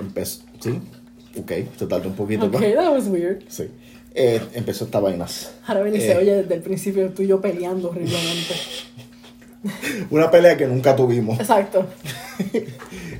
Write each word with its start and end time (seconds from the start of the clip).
empezó, 0.00 0.42
sí, 0.60 0.70
ok, 1.38 1.52
te 1.78 1.86
tardó 1.86 2.08
un 2.08 2.14
poquito 2.16 2.46
Ok, 2.46 2.52
más. 2.54 2.62
that 2.74 2.92
was 2.92 3.06
weird. 3.08 3.42
Sí. 3.48 3.64
Eh, 4.14 4.40
empezó 4.54 4.84
esta 4.86 5.00
vainas. 5.00 5.52
Ahora 5.66 5.82
viene 5.82 5.98
y 5.98 6.02
Eh. 6.02 6.06
se 6.06 6.16
oye 6.16 6.34
desde 6.42 6.54
el 6.54 6.62
principio 6.62 7.08
tú 7.10 7.22
y 7.22 7.26
yo 7.28 7.40
peleando 7.40 7.90
horriblemente. 7.90 8.54
Una 10.10 10.30
pelea 10.30 10.56
que 10.56 10.66
nunca 10.66 10.94
tuvimos. 10.96 11.38
Exacto. 11.38 11.86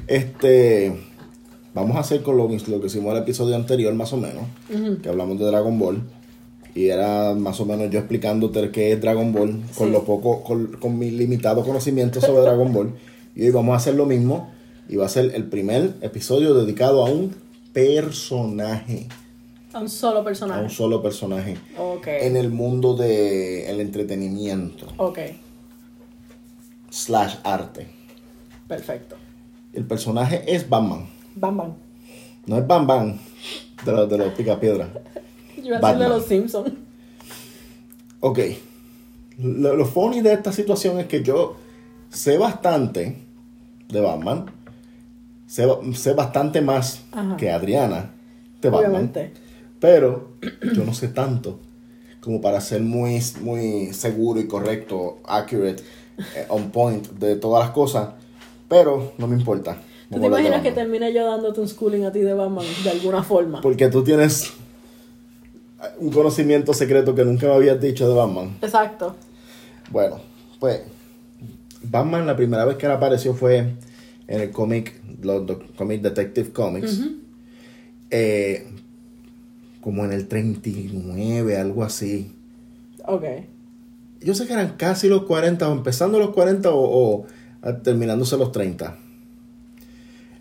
Este, 0.07 0.93
vamos 1.75 1.97
a 1.97 2.01
hacer 2.01 2.23
con 2.23 2.37
lo, 2.39 2.45
lo 2.49 2.81
que 2.81 2.87
hicimos 2.87 3.11
en 3.11 3.17
el 3.19 3.23
episodio 3.25 3.57
anterior, 3.57 3.93
más 3.95 4.13
o 4.15 4.17
menos, 4.17 4.45
que 5.03 5.09
hablamos 5.09 5.39
de 5.39 5.45
Dragon 5.47 5.79
Ball. 5.79 6.03
Y 6.75 6.89
era 6.89 7.35
más 7.35 7.61
o 7.61 7.67
menos 7.67 7.91
yo 7.91 7.99
explicándote 7.99 8.71
qué 8.71 8.93
es 8.93 9.01
Dragon 9.01 9.33
Ball 9.33 9.61
con 9.77 9.93
lo 9.93 10.05
poco, 10.05 10.43
con, 10.45 10.69
con 10.81 10.99
mi 10.99 11.11
limitado 11.11 11.63
conocimiento 11.65 12.21
sobre 12.21 12.43
Dragon 12.43 12.73
Ball. 12.73 12.95
Y 13.35 13.43
hoy 13.45 13.51
vamos 13.51 13.75
a 13.75 13.77
hacer 13.77 13.95
lo 13.95 14.07
mismo. 14.07 14.51
Y 14.89 14.97
va 14.97 15.07
a 15.07 15.09
ser 15.09 15.35
el 15.35 15.45
primer 15.45 15.95
episodio 16.01 16.55
dedicado 16.55 17.05
a 17.07 17.11
un 17.11 17.35
personaje. 17.73 19.07
A 19.73 19.81
un 19.81 19.89
solo 19.89 20.21
A 20.21 20.25
personaje. 20.25 20.63
un 20.63 20.71
solo 20.71 21.03
personaje. 21.03 21.57
Ok. 21.79 22.07
En 22.09 22.37
el 22.37 22.49
mundo 22.51 22.95
del 22.95 23.81
entretenimiento. 23.81 24.87
Ok, 24.97 25.19
Slash 26.91 27.37
arte. 27.45 27.87
perfecto. 28.67 29.17
El 29.75 29.85
personaje 29.85 30.43
es 30.47 30.69
Batman. 30.69 31.07
Bam, 31.35 31.57
bam. 31.59 31.75
No 32.47 32.57
es 32.57 32.67
Bam 32.67 32.87
Bam 32.87 33.19
de 33.85 33.93
los, 33.93 34.09
de 34.09 34.19
los 34.19 34.33
picapiedras. 34.33 34.89
Yo 35.59 35.67
iba 35.67 35.77
a 35.77 35.81
Batman. 35.81 36.11
a 36.13 36.15
los 36.17 36.25
Simpsons. 36.25 36.73
Ok. 38.21 38.39
Lo, 39.39 39.77
lo 39.77 39.85
funny 39.85 40.23
de 40.23 40.33
esta 40.33 40.51
situación 40.51 40.99
es 40.99 41.07
que 41.07 41.23
yo 41.23 41.57
sé 42.11 42.39
bastante 42.39 43.19
de 43.89 44.01
Batman. 44.01 44.47
Sé, 45.49 45.67
sé 45.95 46.13
bastante 46.13 46.61
más 46.61 47.03
Ajá. 47.11 47.37
que 47.37 47.51
Adriana 47.51 48.13
de 48.61 48.71
Batman. 48.71 48.91
Obviamente. 48.91 49.33
Pero 49.81 50.35
yo 50.75 50.85
no 50.85 50.95
sé 50.95 51.09
tanto 51.09 51.59
como 52.21 52.41
para 52.41 52.61
ser 52.61 52.83
muy, 52.83 53.21
muy 53.41 53.93
seguro 53.95 54.41
y 54.41 54.47
correcto, 54.47 55.19
accurate, 55.25 55.83
eh, 56.37 56.47
on 56.49 56.71
point 56.71 57.09
de 57.13 57.37
todas 57.37 57.65
las 57.65 57.73
cosas. 57.73 58.11
Pero 58.69 59.15
no 59.19 59.27
me 59.27 59.37
importa. 59.37 59.79
¿Tú 60.13 60.21
te 60.21 60.27
imaginas 60.27 60.63
que 60.63 60.73
termine 60.73 61.13
yo 61.13 61.25
dándote 61.27 61.61
un 61.61 61.69
schooling 61.69 62.05
a 62.05 62.13
ti 62.13 62.21
de 62.21 62.35
Batman 62.35 62.65
de 62.85 62.91
alguna 62.91 63.23
forma? 63.23 63.61
Porque 63.61 63.89
tú 63.89 64.03
tienes 64.05 64.53
un 65.99 66.11
conocimiento 66.11 66.75
secreto 66.75 67.15
que 67.15 67.25
nunca 67.25 67.47
me 67.47 67.55
habías 67.55 67.81
dicho 67.81 68.09
de 68.09 68.15
Batman. 68.15 68.59
Exacto. 68.61 69.15
Bueno, 69.91 70.21
pues 70.59 70.83
Batman 71.83 72.27
la 72.27 72.37
primera 72.37 72.65
vez 72.65 72.77
que 72.77 72.87
él 72.87 72.93
apareció 72.93 73.35
fue 73.35 73.59
en 74.27 74.41
el 74.41 74.51
cómic, 74.51 74.98
los 75.23 75.43
comic 75.77 76.03
Detective 76.03 76.51
Comics. 76.51 77.01
Eh, 78.11 78.67
como 79.81 80.05
en 80.05 80.13
el 80.13 80.29
39, 80.29 81.57
algo 81.57 81.85
así. 81.85 82.33
Ok. 83.07 83.25
Yo 84.21 84.35
sé 84.35 84.47
que 84.47 84.53
eran 84.53 84.77
casi 84.77 85.09
los 85.09 85.23
40, 85.23 85.69
o 85.69 85.73
empezando 85.73 86.19
los 86.19 86.31
40 86.31 86.71
o, 86.71 86.81
o, 86.81 87.27
ah, 87.63 87.79
terminándose 87.79 88.37
los 88.37 88.53
30. 88.53 88.97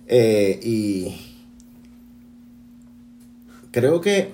Eh, 0.07 0.59
y 0.63 1.15
creo 3.71 4.01
que 4.01 4.31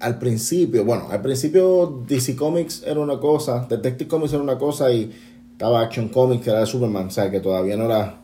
al 0.00 0.18
principio, 0.18 0.84
bueno, 0.84 1.08
al 1.10 1.20
principio 1.20 2.04
DC 2.06 2.36
Comics 2.36 2.84
era 2.86 3.00
una 3.00 3.18
cosa, 3.18 3.66
Detective 3.68 4.08
Comics 4.08 4.32
era 4.32 4.42
una 4.42 4.56
cosa 4.56 4.92
y 4.92 5.10
estaba 5.52 5.80
Action 5.82 6.08
Comics 6.08 6.44
que 6.44 6.50
era 6.50 6.60
de 6.60 6.66
Superman, 6.66 7.08
o 7.08 7.10
sea 7.10 7.30
que 7.30 7.40
todavía 7.40 7.76
no 7.76 7.86
era... 7.86 8.20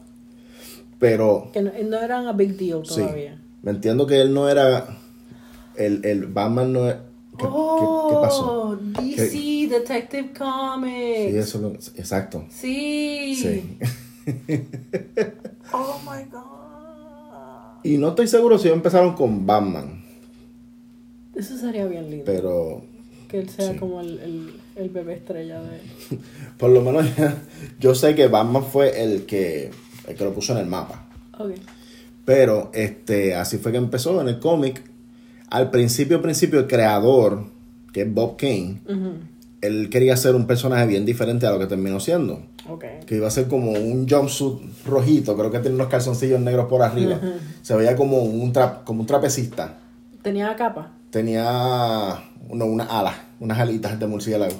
Pero 1.08 1.50
Que 1.52 1.60
no, 1.62 1.70
no 1.84 2.00
eran 2.00 2.26
a 2.26 2.32
big 2.32 2.56
deal 2.56 2.86
sí, 2.86 2.96
todavía. 3.00 3.38
me 3.62 3.70
entiendo 3.72 4.06
que 4.06 4.20
él 4.20 4.32
no 4.32 4.48
era... 4.48 4.86
El, 5.76 6.04
el 6.04 6.26
Batman 6.26 6.72
no 6.72 6.88
es... 6.88 6.94
¿Qué, 7.36 7.44
qué- 7.44 8.08
qué 8.08 8.14
pasó? 8.22 8.68
Oh, 8.70 8.76
DC 8.76 9.66
Detective 9.68 10.32
Comics. 10.38 11.30
Sí, 11.32 11.36
eso 11.36 11.58
lo- 11.58 11.72
exacto. 11.96 12.44
Sí. 12.48 13.34
Sí. 13.34 13.78
Oh 15.72 15.98
my 16.04 16.24
god. 16.30 16.40
Y 17.82 17.98
no 17.98 18.08
estoy 18.10 18.28
seguro 18.28 18.58
si 18.58 18.68
empezaron 18.68 19.14
con 19.14 19.44
Batman, 19.46 20.02
Eso 21.34 21.58
sería 21.58 21.86
bien 21.86 22.08
lindo. 22.10 22.24
pero 22.24 22.82
que 23.28 23.40
él 23.40 23.48
sea 23.50 23.72
sí. 23.72 23.78
como 23.78 24.00
el, 24.00 24.18
el, 24.20 24.54
el 24.76 24.88
bebé 24.90 25.14
estrella 25.14 25.60
de. 25.60 25.80
por 26.58 26.70
lo 26.70 26.80
menos 26.80 27.04
yo 27.80 27.94
sé 27.94 28.14
que 28.14 28.28
Batman 28.28 28.64
fue 28.64 29.02
el 29.02 29.26
que, 29.26 29.70
el 30.06 30.14
que 30.14 30.24
lo 30.24 30.32
puso 30.32 30.52
en 30.52 30.58
el 30.60 30.66
mapa. 30.66 31.03
Pero 32.24 32.70
este, 32.72 33.34
así 33.34 33.58
fue 33.58 33.72
que 33.72 33.78
empezó 33.78 34.20
en 34.20 34.28
el 34.28 34.38
cómic. 34.38 34.82
Al 35.50 35.70
principio, 35.70 36.22
principio, 36.22 36.58
el 36.60 36.66
creador, 36.66 37.44
que 37.92 38.02
es 38.02 38.12
Bob 38.12 38.36
Kane, 38.36 38.80
él 39.60 39.88
quería 39.90 40.16
ser 40.16 40.34
un 40.34 40.46
personaje 40.46 40.86
bien 40.86 41.04
diferente 41.06 41.46
a 41.46 41.50
lo 41.50 41.58
que 41.58 41.66
terminó 41.66 42.00
siendo. 42.00 42.42
Ok. 42.68 42.84
Que 43.06 43.16
iba 43.16 43.28
a 43.28 43.30
ser 43.30 43.46
como 43.46 43.72
un 43.72 44.08
jumpsuit 44.08 44.58
rojito, 44.86 45.36
creo 45.36 45.50
que 45.50 45.58
tiene 45.60 45.74
unos 45.76 45.88
calzoncillos 45.88 46.40
negros 46.40 46.66
por 46.66 46.82
arriba. 46.82 47.20
Se 47.62 47.74
veía 47.76 47.94
como 47.94 48.18
un, 48.22 48.52
tra- 48.52 48.84
como 48.84 49.00
un 49.02 49.06
trapecista. 49.06 49.78
Tenía 50.22 50.54
capa. 50.56 50.92
Tenía 51.10 52.20
uno, 52.48 52.64
unas 52.64 52.90
alas, 52.90 53.14
unas 53.40 53.58
alitas 53.58 53.98
de 54.00 54.06
murciélago. 54.06 54.54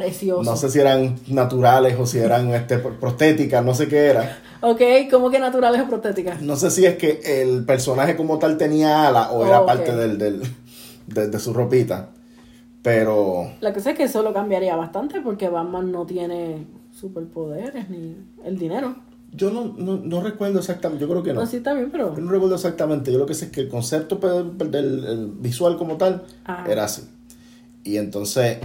Precioso. 0.00 0.42
No 0.48 0.56
sé 0.56 0.68
si 0.70 0.78
eran 0.78 1.16
naturales 1.28 1.96
o 1.98 2.04
si 2.06 2.18
eran 2.18 2.52
este, 2.52 2.78
prostéticas, 2.78 3.64
no 3.64 3.74
sé 3.74 3.88
qué 3.88 4.06
era. 4.06 4.38
Ok, 4.60 4.80
¿cómo 5.10 5.30
que 5.30 5.38
naturales 5.38 5.80
o 5.80 5.88
prostéticas? 5.88 6.42
No 6.42 6.54
sé 6.56 6.70
si 6.70 6.84
es 6.84 6.96
que 6.96 7.20
el 7.42 7.64
personaje 7.64 8.14
como 8.16 8.38
tal 8.38 8.56
tenía 8.58 9.06
alas 9.08 9.28
o 9.32 9.46
era 9.46 9.60
Ok. 9.62 9.66
parte 9.66 9.94
del, 9.96 10.18
del- 10.18 10.42
de, 11.06 11.28
de 11.28 11.38
su 11.38 11.52
ropita. 11.54 12.10
Pero 12.82 13.50
La 13.60 13.72
cosa 13.72 13.90
es 13.90 13.96
que 13.96 14.04
eso 14.04 14.22
lo 14.22 14.32
cambiaría 14.32 14.76
bastante 14.76 15.20
porque 15.20 15.48
Batman 15.48 15.90
no 15.90 16.06
tiene 16.06 16.66
superpoderes 16.92 17.88
ni 17.90 18.16
el 18.44 18.58
dinero. 18.58 18.96
yo 19.32 19.50
no, 19.50 19.74
no, 19.76 19.96
no 19.96 20.22
recuerdo 20.22 20.60
exactamente, 20.60 21.02
yo 21.02 21.08
creo 21.10 21.22
que 21.22 21.32
no. 21.32 21.40
No, 21.40 21.46
sí 21.46 21.56
está 21.56 21.74
bien, 21.74 21.90
pero. 21.90 22.14
Yo 22.14 22.22
no 22.22 22.30
recuerdo 22.30 22.54
exactamente, 22.54 23.12
yo 23.12 23.18
lo 23.18 23.26
que 23.26 23.34
sé 23.34 23.46
es 23.46 23.50
que 23.50 23.62
el 23.62 23.68
concepto 23.68 24.20
pues, 24.20 24.32
del, 24.58 24.70
del- 24.70 25.04
el 25.04 25.26
visual 25.38 25.76
como 25.76 25.96
tal 25.96 26.24
Ajá. 26.44 26.70
era 26.70 26.84
así. 26.84 27.02
Y 27.82 27.96
entonces 27.98 28.58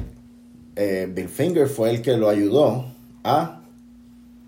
eh, 0.75 1.09
Bill 1.13 1.29
Finger 1.29 1.67
fue 1.67 1.89
el 1.91 2.01
que 2.01 2.17
lo 2.17 2.29
ayudó 2.29 2.85
a 3.23 3.61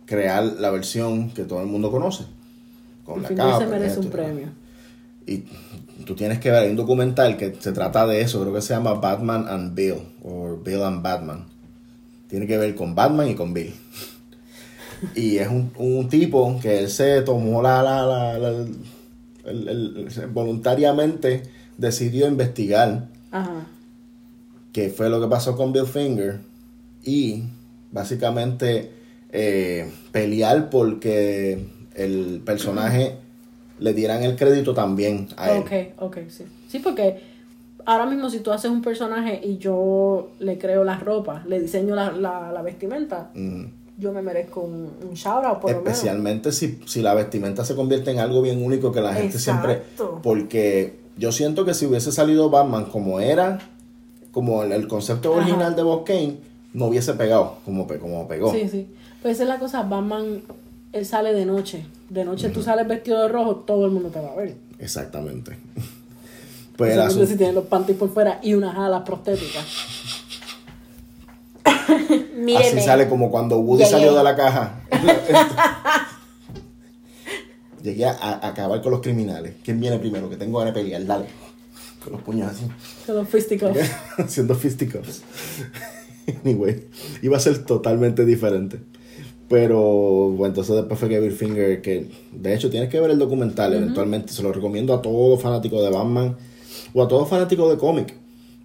crear 0.05 0.43
la 0.43 0.69
versión 0.71 1.31
que 1.31 1.43
todo 1.43 1.61
el 1.61 1.67
mundo 1.67 1.91
conoce. 1.91 2.25
Con 3.05 3.17
Al 3.25 3.35
la 3.35 3.43
capa, 3.43 3.59
se 3.59 3.67
merece 3.67 3.99
un 3.99 4.09
premio. 4.09 4.47
Y 5.25 5.43
tú 6.05 6.15
tienes 6.15 6.39
que 6.39 6.51
ver, 6.51 6.63
hay 6.63 6.69
un 6.69 6.75
documental 6.75 7.37
que 7.37 7.55
se 7.59 7.71
trata 7.71 8.05
de 8.07 8.21
eso, 8.21 8.41
creo 8.41 8.53
que 8.53 8.61
se 8.61 8.73
llama 8.73 8.93
Batman 8.95 9.45
and 9.47 9.73
Bill, 9.75 9.95
o 10.23 10.57
Bill 10.63 10.81
and 10.83 11.01
Batman. 11.01 11.45
Tiene 12.27 12.47
que 12.47 12.57
ver 12.57 12.75
con 12.75 12.93
Batman 12.95 13.29
y 13.29 13.35
con 13.35 13.53
Bill. 13.53 13.73
Y 15.15 15.37
es 15.37 15.49
un, 15.49 15.69
un 15.77 16.07
tipo 16.07 16.57
que 16.61 16.79
él 16.79 16.89
se 16.89 17.21
tomó 17.23 17.61
la, 17.61 17.83
la, 17.83 18.05
la- 18.05 18.37
la- 18.39 18.49
el- 18.51 19.67
el- 19.67 20.07
el- 20.17 20.27
voluntariamente 20.27 21.43
decidió 21.77 22.25
investigar 22.25 23.07
Ajá. 23.29 23.65
Qué 24.73 24.89
fue 24.89 25.09
lo 25.09 25.21
que 25.21 25.27
pasó 25.27 25.55
con 25.55 25.71
Bill 25.71 25.85
Finger 25.85 26.39
y 27.03 27.43
básicamente 27.91 28.91
eh, 29.31 29.89
pelear 30.11 30.69
porque 30.69 31.65
el 31.95 32.41
personaje 32.45 33.17
le 33.79 33.93
dieran 33.93 34.23
el 34.23 34.35
crédito 34.35 34.73
también 34.73 35.29
a 35.37 35.51
él. 35.51 35.59
Ok, 35.59 35.71
ok, 35.99 36.17
sí. 36.29 36.43
Sí, 36.67 36.79
porque 36.79 37.21
ahora 37.85 38.05
mismo 38.05 38.29
si 38.29 38.39
tú 38.39 38.51
haces 38.51 38.71
un 38.71 38.81
personaje 38.81 39.39
y 39.43 39.57
yo 39.57 40.31
le 40.39 40.57
creo 40.57 40.83
la 40.83 40.97
ropa, 40.99 41.43
le 41.47 41.59
diseño 41.59 41.95
la, 41.95 42.11
la, 42.11 42.51
la 42.51 42.61
vestimenta, 42.61 43.29
Mm. 43.33 43.65
yo 43.99 44.11
me 44.11 44.21
merezco 44.21 44.61
un, 44.61 44.91
un 45.07 45.13
shout 45.13 45.43
out 45.45 45.59
por 45.59 45.71
lo 45.71 45.77
menos. 45.77 45.93
Especialmente 45.93 46.51
si, 46.51 46.79
si 46.85 47.01
la 47.01 47.13
vestimenta 47.13 47.63
se 47.65 47.75
convierte 47.75 48.11
en 48.11 48.19
algo 48.19 48.41
bien 48.41 48.63
único 48.63 48.91
que 48.91 49.01
la 49.01 49.13
gente 49.13 49.37
siempre... 49.37 49.81
Porque 50.23 50.99
yo 51.17 51.31
siento 51.31 51.63
que 51.65 51.73
si 51.75 51.85
hubiese 51.85 52.11
salido 52.11 52.49
Batman 52.49 52.85
como 52.85 53.19
era, 53.19 53.59
como 54.33 54.63
el, 54.63 54.73
el 54.73 54.87
concepto 54.89 55.31
Ajá. 55.33 55.41
original 55.43 55.75
de 55.77 55.83
Bob 55.83 56.03
Kane, 56.03 56.35
no 56.73 56.87
hubiese 56.87 57.13
pegado 57.13 57.59
como, 57.63 57.87
pe- 57.87 57.99
como 57.99 58.27
pegó. 58.27 58.51
Sí, 58.51 58.67
sí. 58.69 58.87
Pues 59.21 59.35
esa 59.35 59.43
es 59.43 59.49
la 59.49 59.59
cosa, 59.59 59.83
Batman, 59.83 60.41
él 60.91 61.05
sale 61.05 61.33
de 61.33 61.45
noche. 61.45 61.85
De 62.09 62.25
noche 62.25 62.49
tú 62.49 62.61
sales 62.61 62.85
vestido 62.87 63.21
de 63.21 63.29
rojo, 63.29 63.55
todo 63.57 63.85
el 63.85 63.91
mundo 63.91 64.09
te 64.09 64.19
va 64.19 64.31
a 64.33 64.35
ver. 64.35 64.55
Exactamente. 64.79 65.57
Pues 66.75 66.97
asunto- 66.97 67.27
si 67.27 67.35
tienes 67.37 67.53
los 67.53 67.65
panties 67.65 67.95
por 67.99 68.09
fuera 68.11 68.39
y 68.41 68.55
unas 68.55 68.75
alas 68.75 69.03
prostéticas. 69.03 69.63
Así 72.59 72.79
sale 72.81 73.07
como 73.07 73.29
cuando 73.29 73.59
Woody 73.59 73.83
Llegué. 73.83 73.91
salió 73.91 74.15
de 74.15 74.23
la 74.23 74.35
caja. 74.35 74.81
Llegué 77.83 78.05
a, 78.05 78.11
a 78.13 78.47
acabar 78.47 78.81
con 78.81 78.91
los 78.91 79.01
criminales. 79.01 79.53
¿Quién 79.63 79.79
viene 79.79 79.99
primero? 79.99 80.29
Que 80.31 80.35
tengo 80.37 80.57
ganas 80.59 80.73
de 80.73 80.81
pelear. 80.81 81.05
Dale. 81.05 81.25
Con 82.03 82.13
los 82.13 82.21
puños 82.21 82.51
así. 82.51 82.65
Con 83.05 83.15
los 83.15 83.29
fisticuffs. 83.29 83.79
Haciendo 84.17 84.55
fisticuffs. 84.55 85.23
anyway, 86.43 86.87
iba 87.21 87.37
a 87.37 87.39
ser 87.39 87.63
totalmente 87.65 88.25
diferente. 88.25 88.79
Pero 89.49 90.31
bueno, 90.31 90.47
entonces 90.47 90.75
después 90.75 90.99
fue 90.99 91.09
que 91.09 91.19
Bill 91.19 91.31
Finger, 91.31 91.81
que 91.81 92.07
de 92.31 92.55
hecho 92.55 92.69
tienes 92.69 92.89
que 92.89 92.99
ver 92.99 93.11
el 93.11 93.19
documental 93.19 93.73
eventualmente, 93.73 94.33
se 94.33 94.41
lo 94.41 94.51
recomiendo 94.51 94.93
a 94.93 95.01
todo 95.01 95.37
fanático 95.37 95.81
de 95.81 95.89
Batman 95.89 96.35
o 96.93 97.03
a 97.03 97.07
todo 97.07 97.25
fanático 97.25 97.69
de 97.69 97.77
cómic 97.77 98.15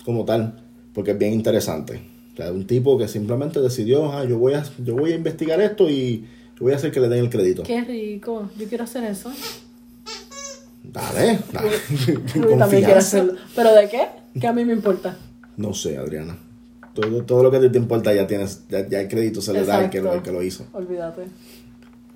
como 0.05 0.25
tal, 0.25 0.63
porque 0.95 1.11
es 1.11 1.19
bien 1.19 1.35
interesante. 1.35 2.01
O 2.33 2.37
sea, 2.37 2.53
un 2.53 2.67
tipo 2.67 2.97
que 2.97 3.09
simplemente 3.09 3.61
decidió, 3.61 4.13
ah, 4.13 4.25
yo 4.25 4.39
voy 4.39 4.55
a, 4.55 4.65
yo 4.83 4.95
voy 4.95 5.13
a 5.13 5.17
investigar 5.17 5.61
esto 5.61 5.91
y 5.91 6.25
voy 6.61 6.73
a 6.73 6.77
hacer 6.77 6.91
que 6.91 7.01
le 7.01 7.09
den 7.09 7.21
el 7.21 7.31
crédito. 7.31 7.65
Qué 7.65 7.83
rico, 7.83 8.49
yo 8.57 8.67
quiero 8.67 8.85
hacer 8.85 9.05
eso. 9.05 9.31
Dale, 10.93 11.39
dale. 11.53 11.71
Yo 12.35 12.57
también 12.57 12.85
quiero 12.85 12.99
hacerlo. 12.99 13.35
¿Pero 13.55 13.75
de 13.75 13.89
qué? 13.89 14.09
¿Qué 14.41 14.47
a 14.47 14.53
mí 14.53 14.65
me 14.65 14.73
importa? 14.73 15.17
No 15.57 15.75
sé, 15.75 15.99
Adriana. 15.99 16.37
Todo, 16.95 17.23
todo 17.25 17.43
lo 17.43 17.51
que 17.51 17.59
te, 17.59 17.71
te 17.71 17.79
importa 17.79 18.13
ya 18.13 18.27
tienes, 18.27 18.63
ya, 18.69 18.89
ya 18.89 19.01
el 19.01 19.09
crédito 19.09 19.41
se 19.41 19.53
le 19.53 19.65
da 19.65 19.77
al 19.79 19.91
que, 19.91 20.01
lo, 20.01 20.13
al 20.13 20.23
que 20.23 20.33
lo 20.33 20.43
hizo. 20.43 20.65
Olvídate. 20.73 21.23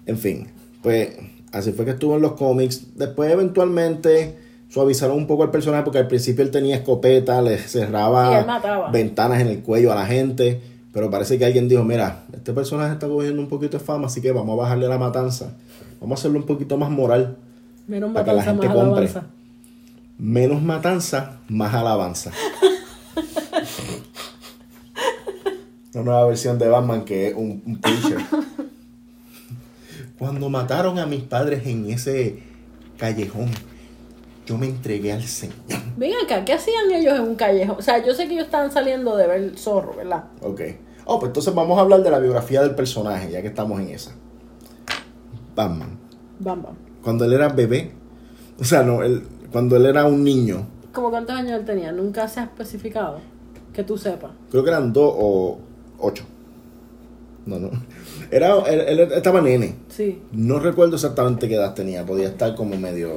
En 0.06 0.19
fin, 0.19 0.48
pues 0.82 1.10
así 1.52 1.72
fue 1.72 1.84
que 1.84 1.92
estuvo 1.92 2.16
en 2.16 2.22
los 2.22 2.32
cómics. 2.32 2.96
Después 2.96 3.30
eventualmente 3.30 4.36
suavizaron 4.69 5.16
un 5.19 5.26
poco 5.26 5.44
el 5.44 5.50
personaje 5.50 5.84
porque 5.84 5.98
al 5.98 6.08
principio 6.08 6.42
él 6.42 6.50
tenía 6.50 6.76
escopeta, 6.76 7.42
le 7.42 7.58
cerraba 7.58 8.90
ventanas 8.90 9.40
en 9.40 9.48
el 9.48 9.60
cuello 9.60 9.92
a 9.92 9.94
la 9.94 10.06
gente. 10.06 10.60
Pero 10.92 11.10
parece 11.10 11.38
que 11.38 11.44
alguien 11.44 11.69
dijo, 11.69 11.84
mira, 11.84 12.24
este 12.32 12.52
personaje 12.52 12.92
está 12.92 13.08
cogiendo 13.08 13.40
un 13.40 13.48
poquito 13.48 13.78
de 13.78 13.84
fama, 13.84 14.06
así 14.06 14.20
que 14.20 14.30
vamos 14.32 14.58
a 14.58 14.62
bajarle 14.62 14.88
la 14.88 14.98
matanza. 14.98 15.52
Vamos 16.00 16.19
a 16.19 16.20
hacerlo 16.20 16.38
un 16.38 16.46
poquito 16.46 16.76
más 16.76 16.90
moral. 16.90 17.36
Menos 17.87 18.12
Para 18.12 18.25
que 18.25 18.31
la 18.32 18.37
matanza, 18.38 18.52
más 18.55 18.62
gente 18.62 18.67
compre. 18.81 19.06
alabanza. 19.06 19.26
Menos 20.19 20.62
matanza, 20.62 21.40
más 21.49 21.75
alabanza. 21.75 22.31
Una 25.94 26.05
nueva 26.05 26.26
versión 26.26 26.58
de 26.58 26.69
Batman 26.69 27.05
que 27.05 27.29
es 27.29 27.34
un, 27.34 27.62
un 27.67 27.81
preacher. 27.81 28.19
Cuando 30.19 30.49
mataron 30.49 30.99
a 30.99 31.06
mis 31.06 31.23
padres 31.23 31.67
en 31.67 31.90
ese 31.90 32.43
callejón, 32.96 33.50
yo 34.46 34.56
me 34.56 34.67
entregué 34.67 35.12
al 35.12 35.23
Señor. 35.25 35.56
Ven 35.96 36.12
acá, 36.25 36.44
¿qué 36.44 36.55
hacían 36.55 36.90
ellos 36.93 37.14
en 37.14 37.23
un 37.23 37.34
callejón? 37.34 37.76
O 37.79 37.82
sea, 37.82 38.05
yo 38.05 38.14
sé 38.14 38.26
que 38.26 38.34
ellos 38.34 38.46
estaban 38.46 38.70
saliendo 38.73 39.17
de 39.17 39.26
ver 39.26 39.58
zorro, 39.58 39.94
¿verdad? 39.96 40.25
Ok. 40.40 40.61
Oh, 41.05 41.19
pues 41.19 41.31
entonces 41.31 41.55
vamos 41.55 41.76
a 41.79 41.82
hablar 41.82 42.02
de 42.02 42.11
la 42.11 42.20
biografía 42.20 42.62
del 42.62 42.75
personaje, 42.75 43.31
ya 43.31 43.43
que 43.43 43.49
estamos 43.49 43.81
en 43.81 43.88
esa. 43.88 44.12
Batman. 45.55 45.99
Bam. 46.38 46.64
Cuando 47.02 47.25
él 47.25 47.32
era 47.32 47.49
bebé, 47.49 47.90
o 48.58 48.64
sea, 48.64 48.82
no, 48.82 49.02
él, 49.02 49.22
cuando 49.50 49.76
él 49.76 49.87
era 49.87 50.06
un 50.06 50.22
niño, 50.25 50.66
¿Cómo 50.93 51.10
cuántos 51.10 51.34
años 51.34 51.52
él 51.58 51.64
tenía? 51.64 51.90
Nunca 51.90 52.28
se 52.28 52.40
ha 52.40 52.44
especificado. 52.44 53.19
Que 53.72 53.82
tú 53.82 53.96
sepas. 53.96 54.31
creo 54.50 54.62
que 54.62 54.69
eran 54.69 54.93
dos 54.93 55.14
o 55.16 55.58
ocho. 55.99 56.25
No, 57.46 57.58
no. 57.58 57.70
Era, 58.31 58.58
él, 58.69 58.81
él 58.81 59.00
estaba 59.12 59.40
nene. 59.40 59.75
Sí. 59.88 60.20
No 60.32 60.58
recuerdo 60.58 60.96
exactamente 60.96 61.49
qué 61.49 61.54
edad 61.54 61.72
tenía. 61.75 62.04
Podía 62.04 62.28
estar 62.28 62.54
como 62.54 62.76
medio. 62.76 63.10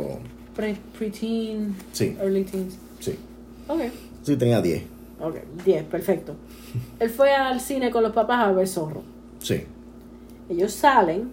Pre- 0.56 0.78
Preteen, 0.98 1.76
Sí, 1.92 2.16
early 2.22 2.44
teens. 2.46 2.78
sí. 3.02 3.16
Ok. 3.68 3.82
Sí, 4.24 4.38
tenía 4.38 4.62
10. 4.62 4.84
Ok, 5.22 5.36
10, 5.66 5.84
perfecto. 5.84 6.34
Él 7.00 7.10
fue 7.10 7.34
al 7.34 7.60
cine 7.60 7.92
con 7.92 8.02
los 8.04 8.14
papás 8.14 8.40
a 8.48 8.52
ver 8.54 8.68
zorro. 8.68 9.04
Sí. 9.40 9.64
Ellos 10.50 10.72
salen 10.72 11.30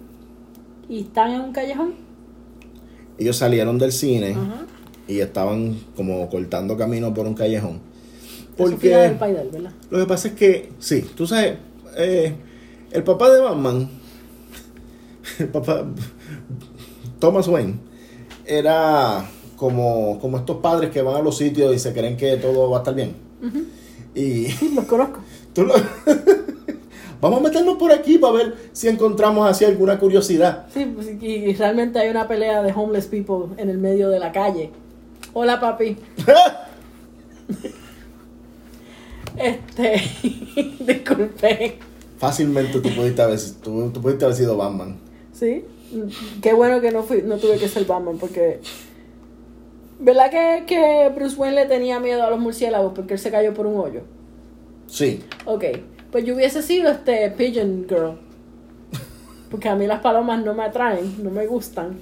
y 0.89 1.03
están 1.03 1.31
en 1.31 1.41
un 1.43 1.53
callejón. 1.53 1.95
Ellos 3.23 3.37
salieron 3.37 3.79
del 3.79 3.93
cine 3.93 4.37
y 5.07 5.21
estaban 5.21 5.79
como 5.97 6.29
cortando 6.29 6.77
camino 6.77 7.15
por 7.15 7.27
un 7.27 7.35
callejón. 7.35 7.81
Del 8.57 8.71
Porque 8.71 8.91
país 9.19 9.37
de 9.37 9.43
él, 9.43 9.49
¿verdad? 9.53 9.73
lo 9.91 9.99
que 10.01 10.07
pasa 10.07 10.29
es 10.29 10.35
que, 10.35 10.71
sí, 10.81 11.03
tú 11.17 11.27
sabes, 11.27 11.55
eh, 11.97 12.35
el 12.91 13.03
papá 13.05 13.31
de 13.31 13.41
Batman, 13.41 13.89
el 15.39 15.49
papá, 15.49 15.85
Thomas 17.21 17.47
Wayne, 17.49 17.77
era 18.45 19.25
como, 19.57 20.19
como 20.21 20.39
estos 20.39 20.57
padres 20.59 20.91
que 20.91 21.01
van 21.03 21.15
a 21.17 21.21
los 21.23 21.37
sitios 21.39 21.75
y 21.75 21.79
se 21.79 21.93
creen 21.93 22.17
que 22.17 22.37
todo 22.39 22.69
va 22.71 22.79
a 22.79 22.81
estar 22.81 22.95
bien. 22.95 23.15
Y 24.15 24.47
Sí, 24.47 24.73
los 24.75 24.85
conozco. 24.87 25.21
tú 25.55 25.65
lo- 25.65 25.75
Vamos 27.23 27.39
a 27.39 27.43
meternos 27.45 27.77
por 27.77 27.93
aquí 27.93 28.19
para 28.19 28.33
ver 28.33 28.57
si 28.73 28.89
encontramos 28.89 29.49
así 29.49 29.65
alguna 29.65 29.97
curiosidad. 29.97 30.67
Sí, 30.75 30.85
pues, 30.93 31.07
y, 31.23 31.55
realmente 31.55 32.01
hay 32.01 32.11
una 32.11 32.27
pelea 32.27 32.65
de 32.65 32.73
homeless 32.73 33.07
people 33.07 33.55
en 33.59 33.71
el 33.71 33.79
medio 33.79 34.09
de 34.09 34.19
la 34.19 34.33
calle. 34.33 34.71
Hola, 35.33 35.59
papi. 35.61 35.97
Este, 39.35 40.03
disculpe. 40.85 41.79
Fácilmente 42.19 42.81
tú 42.81 42.91
pudiste 42.95 43.23
haber, 43.23 43.41
tú, 43.63 43.91
tú 43.91 44.03
pudiste 44.03 44.27
haber 44.27 44.37
sido 44.37 44.59
Batman. 44.59 44.99
Sí, 45.33 45.65
qué 46.43 46.53
bueno 46.53 46.83
que 46.83 46.91
no 46.91 47.03
fui, 47.03 47.23
no 47.23 47.39
tuve 47.39 47.57
que 47.57 47.67
ser 47.67 47.87
Batman 47.87 48.19
porque 48.19 48.61
¿verdad 49.99 50.31
que, 50.31 50.65
que 50.67 51.11
Bruce 51.15 51.37
Wayne 51.37 51.63
le 51.63 51.67
tenía 51.67 51.99
miedo 51.99 52.23
a 52.23 52.29
los 52.29 52.39
murciélagos 52.39 52.93
porque 52.95 53.15
él 53.15 53.19
se 53.19 53.31
cayó 53.31 53.55
por 53.55 53.67
un 53.67 53.81
hoyo? 53.81 54.03
Sí. 54.87 55.25
Ok, 55.47 55.65
pues 56.13 56.25
yo 56.25 56.35
hubiese 56.37 56.63
sido 56.63 56.91
este 56.91 57.29
Pigeon 57.31 57.87
Girl. 57.89 58.19
Porque 59.51 59.69
a 59.69 59.75
mí 59.75 59.87
las 59.87 60.01
palomas 60.01 60.43
no 60.45 60.55
me 60.55 60.63
atraen, 60.65 61.23
no 61.25 61.31
me 61.31 61.47
gustan. 61.47 61.99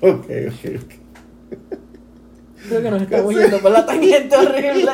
Ok, 0.00 0.24
ok, 0.48 0.82
ok. 0.82 0.92
Creo 2.68 2.82
que 2.82 2.90
nos 2.90 3.02
estamos 3.02 3.34
yendo 3.34 3.58
por 3.58 3.72
la 3.72 3.84
tangente 3.84 4.36
horrible. 4.36 4.90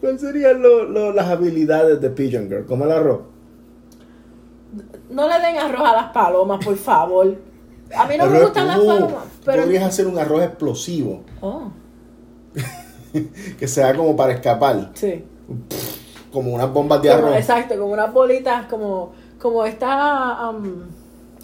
¿Cuáles 0.00 0.20
serían 0.20 0.60
lo- 0.60 0.84
lo- 0.84 1.12
las 1.12 1.26
habilidades 1.28 2.00
de 2.00 2.10
Pigeon 2.10 2.48
Girl? 2.48 2.66
¿Cómo 2.66 2.84
el 2.84 2.90
arroz? 2.92 3.20
No 5.10 5.28
le 5.28 5.34
den 5.40 5.56
arroz 5.58 5.88
a 5.88 5.92
las 5.92 6.12
palomas, 6.12 6.64
por 6.64 6.76
favor. 6.76 7.36
A 7.96 8.06
mí 8.06 8.16
no 8.16 8.26
me 8.26 8.40
gustan 8.42 8.66
las 8.66 8.78
palomas, 8.78 9.24
pero... 9.44 9.62
Podrías 9.62 9.84
hacer 9.84 10.06
un 10.06 10.18
arroz 10.18 10.42
explosivo 10.42 11.22
Oh, 11.42 11.70
que 13.58 13.68
sea 13.68 13.94
como 13.94 14.16
para 14.16 14.32
escapar, 14.32 14.90
sí. 14.94 15.24
Como 16.32 16.54
unas 16.54 16.72
bombas 16.72 17.02
de 17.02 17.10
Como- 17.10 17.26
arroz. 17.26 17.36
exacto, 17.36 17.78
como 17.78 17.92
unas 17.92 18.12
bolitas, 18.12 18.66
como, 18.66 19.12
como 19.40 19.64
está 19.66 20.50
um, 20.50 20.82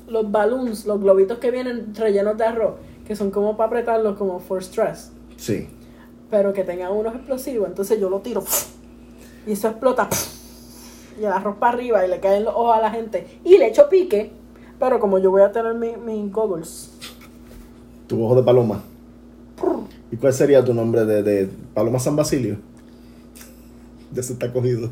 los 0.08 0.30
balloons, 0.30 0.86
los 0.86 1.00
globitos 1.00 1.38
que 1.38 1.50
vienen 1.50 1.94
rellenos 1.94 2.36
de 2.38 2.44
arroz, 2.44 2.74
que 3.06 3.14
son 3.14 3.30
como 3.30 3.56
para 3.56 3.66
apretarlos 3.68 4.16
como 4.16 4.40
for 4.40 4.62
stress, 4.62 5.10
Sí. 5.36 5.68
pero 6.30 6.52
que 6.52 6.64
tengan 6.64 6.92
unos 6.92 7.14
explosivos, 7.14 7.68
entonces 7.68 8.00
yo 8.00 8.08
lo 8.10 8.20
tiro 8.20 8.42
y 9.46 9.52
eso 9.52 9.68
explota 9.68 10.08
y 11.20 11.24
el 11.24 11.32
arroz 11.32 11.56
para 11.56 11.72
arriba 11.74 12.04
y 12.06 12.08
le 12.08 12.20
caen 12.20 12.44
los 12.44 12.54
ojos 12.54 12.76
a 12.76 12.80
la 12.80 12.90
gente 12.90 13.40
y 13.44 13.58
le 13.58 13.66
echo 13.68 13.88
pique, 13.88 14.30
pero 14.78 15.00
como 15.00 15.18
yo 15.18 15.30
voy 15.30 15.42
a 15.42 15.50
tener 15.52 15.74
mi- 15.74 15.96
mis 15.96 16.32
goggles, 16.32 16.90
Tu 18.06 18.24
ojo 18.24 18.34
de 18.36 18.42
paloma. 18.42 18.82
¿Y 20.10 20.16
cuál 20.16 20.32
sería 20.32 20.64
tu 20.64 20.72
nombre 20.72 21.04
de, 21.04 21.22
de 21.22 21.50
Paloma 21.74 21.98
San 21.98 22.16
Basilio? 22.16 22.56
Ya 24.12 24.22
se 24.22 24.32
está 24.34 24.52
cogido. 24.52 24.90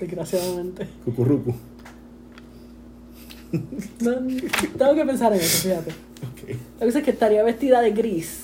desgraciadamente. 0.00 0.86
Cucurrucu. 1.04 1.54
No, 4.00 4.12
tengo 4.78 4.94
que 4.94 5.04
pensar 5.04 5.32
en 5.32 5.40
eso, 5.40 5.68
fíjate. 5.68 5.90
Ok. 5.90 6.48
Lo 6.48 6.80
que 6.80 6.86
pasa 6.86 6.98
es 6.98 7.04
que 7.04 7.10
estaría 7.10 7.42
vestida 7.42 7.80
de 7.80 7.92
gris, 7.92 8.40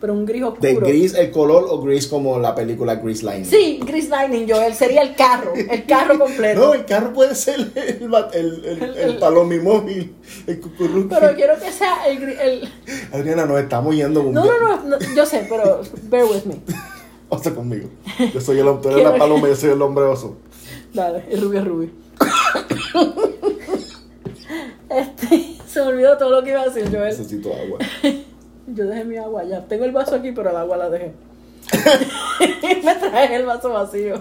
pero 0.00 0.12
un 0.12 0.26
gris 0.26 0.42
oscuro. 0.44 0.60
¿De 0.62 0.74
gris 0.74 1.14
el 1.14 1.30
color 1.30 1.66
o 1.68 1.80
gris 1.82 2.06
como 2.06 2.38
la 2.38 2.54
película 2.54 2.96
Gris 2.96 3.22
Line? 3.22 3.44
Sí, 3.44 3.80
Gris 3.84 4.08
Lightning, 4.10 4.46
Joel, 4.48 4.74
sería 4.74 5.02
el 5.02 5.14
carro, 5.16 5.54
el 5.54 5.84
carro 5.86 6.18
completo. 6.18 6.60
No, 6.60 6.74
el 6.74 6.84
carro 6.84 7.12
puede 7.12 7.34
ser 7.34 7.58
el, 7.58 7.72
el, 7.74 8.12
el, 8.34 8.64
el, 8.64 8.96
El- 8.96 9.16
palomimóvil, 9.18 10.14
el 10.46 10.60
cucurrucu. 10.60 11.08
Pero 11.08 11.34
quiero 11.34 11.54
que 11.58 11.72
sea 11.72 12.06
el... 12.06 12.68
Adriana, 13.12 13.46
nos 13.46 13.58
estamos 13.60 13.94
yendo 13.96 14.20
un 14.20 14.34
No, 14.34 14.44
no, 14.44 14.60
no, 14.60 14.84
no, 14.86 14.98
yo 15.16 15.26
sé, 15.26 15.46
pero 15.48 15.80
bear 16.04 16.24
with 16.26 16.44
me. 16.44 16.60
Osa 17.28 17.54
conmigo. 17.54 17.88
Yo 18.34 18.40
soy 18.40 18.58
el 18.58 18.68
hombre, 18.68 18.92
eres 18.92 19.04
la 19.04 19.16
paloma, 19.16 19.48
yo 19.48 19.56
soy 19.56 19.70
el 19.70 19.82
hombre 19.82 20.04
oso. 20.04 20.36
Dale, 20.94 21.24
el 21.30 21.40
rubio 21.40 21.60
es 21.60 21.66
rubio. 21.66 21.90
Este, 24.90 25.56
se 25.66 25.80
me 25.82 25.88
olvidó 25.88 26.16
todo 26.16 26.30
lo 26.30 26.42
que 26.42 26.50
iba 26.50 26.62
a 26.62 26.68
decir, 26.68 26.90
Joel. 26.90 27.10
Necesito 27.10 27.52
agua. 27.54 27.78
Yo 28.66 28.86
dejé 28.86 29.04
mi 29.04 29.18
agua 29.18 29.44
ya. 29.44 29.62
Tengo 29.66 29.84
el 29.84 29.92
vaso 29.92 30.14
aquí, 30.14 30.32
pero 30.32 30.48
el 30.48 30.56
agua 30.56 30.78
la 30.78 30.88
dejé. 30.88 31.12
Me 32.82 32.94
traje 32.94 33.36
el 33.36 33.44
vaso 33.44 33.68
vacío. 33.70 34.18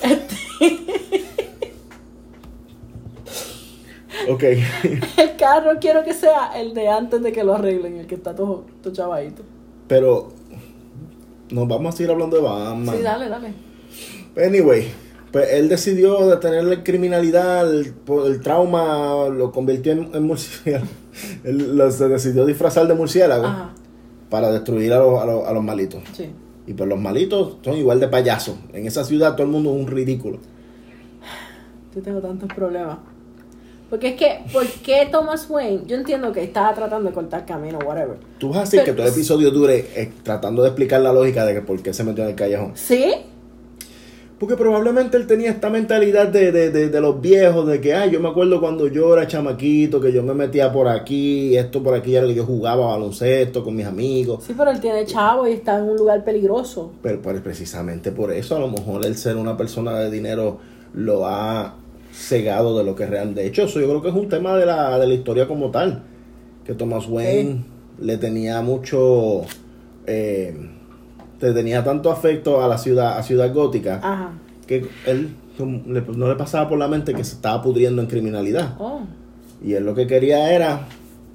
Este, 0.00 0.36
Ok. 4.28 4.42
el 4.42 5.36
carro 5.36 5.78
quiero 5.80 6.04
que 6.04 6.12
sea 6.14 6.60
el 6.60 6.74
de 6.74 6.88
antes 6.88 7.22
de 7.22 7.32
que 7.32 7.44
lo 7.44 7.54
arreglen, 7.54 7.96
el 7.98 8.06
que 8.06 8.14
está 8.14 8.34
todo, 8.34 8.64
todo 8.82 8.92
chavadito. 8.92 9.42
Pero 9.88 10.32
nos 11.52 11.68
vamos 11.68 11.94
a 11.94 11.96
seguir 11.96 12.10
hablando 12.10 12.36
de 12.36 12.42
Batman. 12.42 12.96
Sí, 12.96 13.02
dale, 13.02 13.28
dale. 13.28 13.52
Anyway, 14.44 14.88
pues 15.30 15.50
él 15.52 15.68
decidió 15.68 16.26
detener 16.28 16.64
la 16.64 16.82
criminalidad, 16.82 17.72
el, 17.72 17.92
por 17.92 18.26
el 18.26 18.40
trauma 18.40 19.28
lo 19.28 19.52
convirtió 19.52 19.92
en, 19.92 20.10
en 20.14 20.22
murciélago. 20.24 20.86
Él 21.44 21.76
lo- 21.76 21.90
se 21.90 22.08
decidió 22.08 22.46
disfrazar 22.46 22.86
de 22.88 22.94
murciélago 22.94 23.44
Ajá, 23.46 23.70
para 24.30 24.50
destruir 24.50 24.92
a 24.94 24.98
los, 24.98 25.20
a, 25.20 25.26
los, 25.26 25.46
a 25.46 25.52
los 25.52 25.62
malitos. 25.62 26.02
sí. 26.16 26.30
Y 26.64 26.74
pues 26.74 26.88
los 26.88 26.98
malitos 27.00 27.56
son 27.62 27.76
igual 27.76 27.98
de 27.98 28.06
payasos. 28.06 28.54
En 28.72 28.86
esa 28.86 29.02
ciudad 29.04 29.32
todo 29.34 29.42
el 29.42 29.52
mundo 29.52 29.74
es 29.74 29.80
un 29.80 29.86
ridículo. 29.88 30.38
Yo 31.94 32.00
tengo 32.02 32.20
tantos 32.20 32.48
problemas. 32.54 32.98
Porque 33.92 34.08
es 34.08 34.14
que, 34.14 34.38
¿por 34.50 34.66
qué 34.66 35.06
Thomas 35.12 35.50
Wayne? 35.50 35.82
Yo 35.86 35.96
entiendo 35.96 36.32
que 36.32 36.42
estaba 36.42 36.72
tratando 36.72 37.10
de 37.10 37.14
cortar 37.14 37.44
camino, 37.44 37.78
whatever. 37.86 38.16
Tú 38.38 38.48
vas 38.48 38.56
a 38.56 38.60
decir 38.62 38.84
que 38.84 38.92
todo 38.92 39.06
el 39.06 39.12
episodio 39.12 39.50
dure 39.50 39.84
eh, 39.94 40.10
tratando 40.22 40.62
de 40.62 40.68
explicar 40.68 41.02
la 41.02 41.12
lógica 41.12 41.44
de 41.44 41.52
que 41.52 41.60
por 41.60 41.82
qué 41.82 41.92
se 41.92 42.02
metió 42.02 42.24
en 42.24 42.30
el 42.30 42.34
callejón. 42.34 42.72
¿Sí? 42.72 43.12
Porque 44.38 44.56
probablemente 44.56 45.18
él 45.18 45.26
tenía 45.26 45.50
esta 45.50 45.68
mentalidad 45.68 46.28
de, 46.28 46.52
de, 46.52 46.70
de, 46.70 46.88
de 46.88 47.00
los 47.02 47.20
viejos, 47.20 47.66
de 47.66 47.82
que, 47.82 47.92
ay, 47.92 48.10
yo 48.10 48.20
me 48.20 48.30
acuerdo 48.30 48.60
cuando 48.60 48.88
yo 48.88 49.12
era 49.12 49.26
chamaquito, 49.26 50.00
que 50.00 50.10
yo 50.10 50.22
me 50.22 50.32
metía 50.32 50.72
por 50.72 50.88
aquí, 50.88 51.54
esto 51.58 51.82
por 51.82 51.94
aquí, 51.94 52.16
era 52.16 52.26
que 52.26 52.34
yo 52.34 52.46
jugaba 52.46 52.86
baloncesto 52.86 53.62
con 53.62 53.76
mis 53.76 53.84
amigos. 53.84 54.42
Sí, 54.42 54.54
pero 54.56 54.70
él 54.70 54.80
tiene 54.80 55.04
chavo 55.04 55.46
y 55.46 55.52
está 55.52 55.76
en 55.76 55.84
un 55.84 55.98
lugar 55.98 56.24
peligroso. 56.24 56.92
Pero, 57.02 57.20
pero 57.20 57.42
precisamente 57.42 58.10
por 58.10 58.32
eso, 58.32 58.56
a 58.56 58.58
lo 58.58 58.68
mejor 58.68 59.04
el 59.04 59.18
ser 59.18 59.36
una 59.36 59.54
persona 59.54 59.98
de 59.98 60.10
dinero 60.10 60.60
lo 60.94 61.26
ha 61.26 61.74
cegado 62.12 62.76
de 62.78 62.84
lo 62.84 62.94
que 62.94 63.04
es 63.04 63.10
real. 63.10 63.34
De 63.34 63.46
hecho, 63.46 63.62
eso 63.64 63.80
yo 63.80 63.88
creo 63.88 64.02
que 64.02 64.08
es 64.10 64.14
un 64.14 64.28
tema 64.28 64.54
de 64.56 64.66
la, 64.66 64.98
de 64.98 65.06
la 65.06 65.14
historia 65.14 65.48
como 65.48 65.70
tal. 65.70 66.02
Que 66.64 66.74
Thomas 66.74 67.06
Wayne 67.08 67.64
le 68.00 68.16
tenía 68.18 68.60
mucho. 68.62 69.42
Eh, 70.06 70.54
le 71.40 71.52
tenía 71.52 71.82
tanto 71.82 72.10
afecto 72.12 72.62
a 72.62 72.68
la 72.68 72.78
ciudad, 72.78 73.18
a 73.18 73.22
Ciudad 73.24 73.52
Gótica, 73.52 73.98
Ajá. 74.02 74.30
que 74.66 74.86
él 75.06 75.34
no 75.58 76.28
le 76.28 76.34
pasaba 76.36 76.68
por 76.68 76.78
la 76.78 76.86
mente 76.86 77.14
que 77.14 77.24
se 77.24 77.34
estaba 77.34 77.60
pudriendo 77.62 78.00
en 78.00 78.06
criminalidad. 78.08 78.76
Oh, 78.78 79.00
Y 79.64 79.72
él 79.74 79.84
lo 79.84 79.92
que 79.94 80.06
quería 80.06 80.52
era 80.54 80.86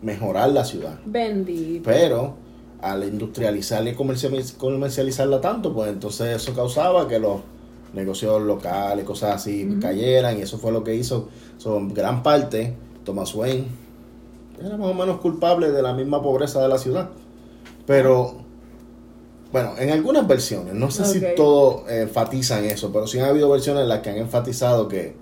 mejorar 0.02 0.50
la 0.52 0.64
ciudad. 0.64 0.98
bendito. 1.06 1.84
Pero 1.90 2.36
al 2.82 3.04
industrializarla 3.04 3.90
y 3.90 3.96
comercializ- 3.96 4.56
comercializarla 4.56 5.42
tanto, 5.42 5.74
pues 5.74 5.90
entonces 5.92 6.36
eso 6.38 6.54
causaba 6.54 7.08
que 7.10 7.20
los 7.20 7.42
negocios 7.94 8.42
locales, 8.42 9.06
cosas 9.06 9.36
así, 9.36 9.78
cayeran 9.82 10.38
y 10.38 10.42
eso 10.42 10.58
fue 10.58 10.72
lo 10.72 10.84
que 10.84 10.96
hizo. 10.96 11.30
So, 11.58 11.78
en 11.78 11.94
gran 11.94 12.24
parte, 12.24 12.76
Thomas 13.04 13.34
Wayne 13.34 13.66
era 14.64 14.76
más 14.78 14.90
o 14.90 14.94
menos 14.94 15.20
culpable 15.20 15.72
de 15.72 15.82
la 15.82 15.94
misma 15.94 16.22
pobreza 16.22 16.62
de 16.62 16.68
la 16.68 16.78
ciudad. 16.78 17.10
Pero, 17.86 18.36
bueno, 19.52 19.72
en 19.80 19.92
algunas 19.92 20.28
versiones, 20.28 20.74
no 20.74 20.92
sé 20.92 21.04
si 21.06 21.20
todos 21.36 21.90
eh, 21.90 22.02
enfatizan 22.02 22.66
eso, 22.66 22.92
pero 22.92 23.08
sí 23.08 23.20
han 23.20 23.30
habido 23.30 23.50
versiones 23.50 23.84
en 23.84 23.90
las 23.90 24.00
que 24.00 24.10
han 24.10 24.18
enfatizado 24.18 24.88
que 24.88 25.16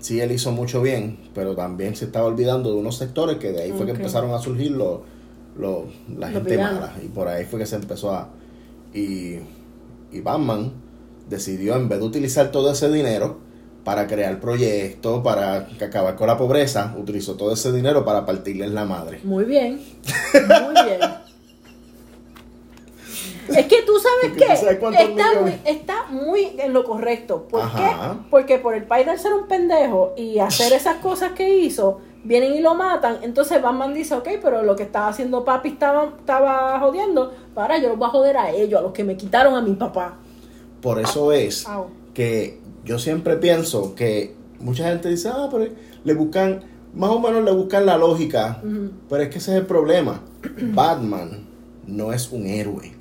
sí 0.00 0.20
él 0.20 0.32
hizo 0.32 0.50
mucho 0.52 0.80
bien, 0.82 1.18
pero 1.34 1.54
también 1.54 1.94
se 1.94 2.06
estaba 2.06 2.26
olvidando 2.26 2.70
de 2.72 2.76
unos 2.78 2.96
sectores 2.96 3.36
que 3.36 3.52
de 3.52 3.62
ahí 3.62 3.70
fue 3.76 3.86
que 3.86 3.92
empezaron 3.98 4.30
a 4.32 4.38
surgir 4.40 4.70
los, 4.72 5.00
los- 5.56 5.84
la 6.18 6.28
gente 6.28 6.56
mala 6.74 6.94
y 7.04 7.08
por 7.08 7.28
ahí 7.28 7.44
fue 7.44 7.58
que 7.60 7.66
se 7.66 7.76
empezó 7.76 8.12
a 8.12 8.28
y, 8.94 9.36
y 10.10 10.20
Batman 10.22 10.72
decidió 11.30 11.76
en 11.76 11.88
vez 11.88 12.00
de 12.00 12.04
utilizar 12.04 12.50
todo 12.50 12.70
ese 12.72 12.90
dinero 12.90 13.38
para 13.84 14.06
crear 14.06 14.38
proyectos, 14.40 15.22
para 15.22 15.68
acabar 15.80 16.16
con 16.16 16.26
la 16.26 16.36
pobreza, 16.36 16.94
utilizó 16.98 17.36
todo 17.36 17.52
ese 17.52 17.72
dinero 17.72 18.04
para 18.04 18.26
partirles 18.26 18.70
la 18.72 18.84
madre. 18.84 19.20
Muy 19.24 19.44
bien. 19.44 19.80
Muy 20.34 20.84
bien. 20.84 21.00
Es 23.48 23.66
que 23.66 23.82
tú 23.82 23.94
sabes 23.98 24.36
que 24.36 24.52
está 24.52 25.40
muy, 25.40 25.60
está 25.64 26.06
muy 26.08 26.52
en 26.58 26.72
lo 26.72 26.84
correcto. 26.84 27.48
¿Por 27.48 27.62
Ajá. 27.62 27.78
qué? 27.78 28.18
Porque 28.30 28.58
por 28.58 28.74
el 28.74 28.84
país 28.84 29.06
de 29.06 29.18
ser 29.18 29.32
un 29.32 29.48
pendejo 29.48 30.12
y 30.16 30.38
hacer 30.38 30.72
esas 30.72 30.96
cosas 30.96 31.32
que 31.32 31.58
hizo, 31.58 32.00
vienen 32.22 32.54
y 32.54 32.60
lo 32.60 32.74
matan. 32.74 33.18
Entonces 33.22 33.60
Batman 33.60 33.92
dice, 33.92 34.14
ok, 34.14 34.28
pero 34.40 34.62
lo 34.62 34.76
que 34.76 34.84
estaba 34.84 35.08
haciendo 35.08 35.44
papi 35.44 35.70
estaba, 35.70 36.12
estaba 36.18 36.78
jodiendo. 36.78 37.32
Para 37.54 37.78
yo 37.78 37.88
los 37.88 37.98
voy 37.98 38.06
a 38.06 38.10
joder 38.10 38.36
a 38.36 38.50
ellos, 38.50 38.78
a 38.78 38.82
los 38.82 38.92
que 38.92 39.02
me 39.02 39.16
quitaron 39.16 39.54
a 39.54 39.62
mi 39.62 39.74
papá. 39.74 40.18
Por 40.80 40.98
eso 41.00 41.32
es 41.32 41.66
Au. 41.68 41.86
que 42.14 42.58
yo 42.84 42.98
siempre 42.98 43.36
pienso 43.36 43.94
que 43.94 44.34
mucha 44.60 44.88
gente 44.88 45.08
dice, 45.08 45.28
ah, 45.28 45.48
pero 45.50 45.66
le 46.04 46.14
buscan, 46.14 46.62
más 46.94 47.10
o 47.10 47.20
menos 47.20 47.44
le 47.44 47.52
buscan 47.52 47.86
la 47.86 47.96
lógica, 47.98 48.62
pero 49.08 49.22
es 49.22 49.28
que 49.28 49.38
ese 49.38 49.52
es 49.52 49.58
el 49.60 49.66
problema. 49.66 50.22
Batman 50.74 51.46
no 51.86 52.12
es 52.12 52.30
un 52.32 52.46
héroe. 52.46 52.92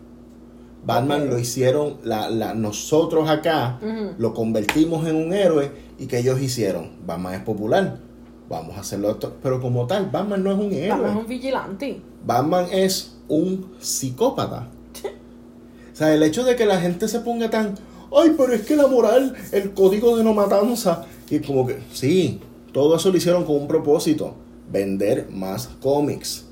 Batman 0.85 1.29
lo 1.29 1.37
hicieron, 1.37 1.97
la, 2.03 2.29
la- 2.29 2.53
nosotros 2.53 3.29
acá 3.29 3.79
lo 4.17 4.33
convertimos 4.33 5.05
en 5.07 5.15
un 5.15 5.33
héroe 5.33 5.71
y 5.99 6.07
que 6.07 6.19
ellos 6.19 6.41
hicieron. 6.41 6.91
Batman 7.05 7.33
es 7.35 7.41
popular, 7.41 7.99
vamos 8.49 8.77
a 8.77 8.81
hacerlo 8.81 9.11
esto. 9.11 9.35
Pero 9.43 9.59
como 9.61 9.85
tal, 9.87 10.09
Batman 10.09 10.43
no 10.43 10.51
es 10.51 10.57
un 10.57 10.71
héroe. 10.73 10.89
Batman 10.97 11.11
es 11.17 11.17
un 11.23 11.27
vigilante. 11.27 12.01
Batman 12.25 12.65
es 12.71 13.17
un 13.27 13.71
psicópata. 13.79 14.67
O 15.99 16.01
sea, 16.01 16.13
el 16.13 16.23
hecho 16.23 16.45
de 16.45 16.55
que 16.55 16.65
la 16.65 16.79
gente 16.79 17.09
se 17.09 17.19
ponga 17.19 17.49
tan, 17.49 17.75
ay, 18.15 18.33
pero 18.37 18.53
es 18.53 18.61
que 18.61 18.77
la 18.77 18.87
moral, 18.87 19.35
el 19.51 19.71
código 19.73 20.15
de 20.15 20.23
no 20.23 20.33
matanza, 20.33 21.03
y 21.29 21.39
como 21.39 21.67
que, 21.67 21.79
sí, 21.91 22.39
todo 22.71 22.95
eso 22.95 23.11
lo 23.11 23.17
hicieron 23.17 23.43
con 23.43 23.57
un 23.57 23.67
propósito, 23.67 24.33
vender 24.71 25.27
más 25.29 25.67
cómics. 25.81 26.45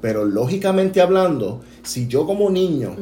Pero 0.00 0.24
lógicamente 0.24 1.02
hablando, 1.02 1.60
si 1.82 2.06
yo 2.08 2.24
como 2.24 2.48
niño 2.48 2.96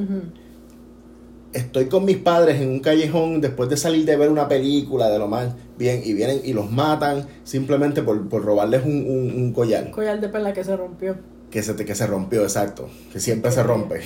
estoy 1.52 1.84
con 1.86 2.04
mis 2.04 2.16
padres 2.16 2.60
en 2.60 2.70
un 2.70 2.80
callejón 2.80 3.40
después 3.40 3.68
de 3.70 3.76
salir 3.76 4.04
de 4.04 4.16
ver 4.16 4.30
una 4.30 4.48
película 4.48 5.08
de 5.10 5.20
lo 5.20 5.28
más 5.28 5.54
bien 5.78 6.02
y 6.04 6.12
vienen 6.12 6.40
y 6.44 6.52
los 6.54 6.72
matan 6.72 7.26
simplemente 7.44 8.02
por, 8.02 8.28
por 8.28 8.44
robarles 8.44 8.84
un, 8.84 9.06
un- 9.08 9.32
un 9.36 9.52
collar 9.52 9.92
Collar 9.92 10.20
de 10.20 10.28
perla 10.28 10.52
que 10.52 10.64
se 10.64 10.76
rompió. 10.76 11.14
que 11.52 11.62
se, 11.62 11.76
que 11.76 11.94
se 11.94 12.06
rompió, 12.08 12.42
exacto, 12.42 12.88
que 13.12 13.20
siempre 13.20 13.52
se 13.52 13.62
rompe. 13.62 14.00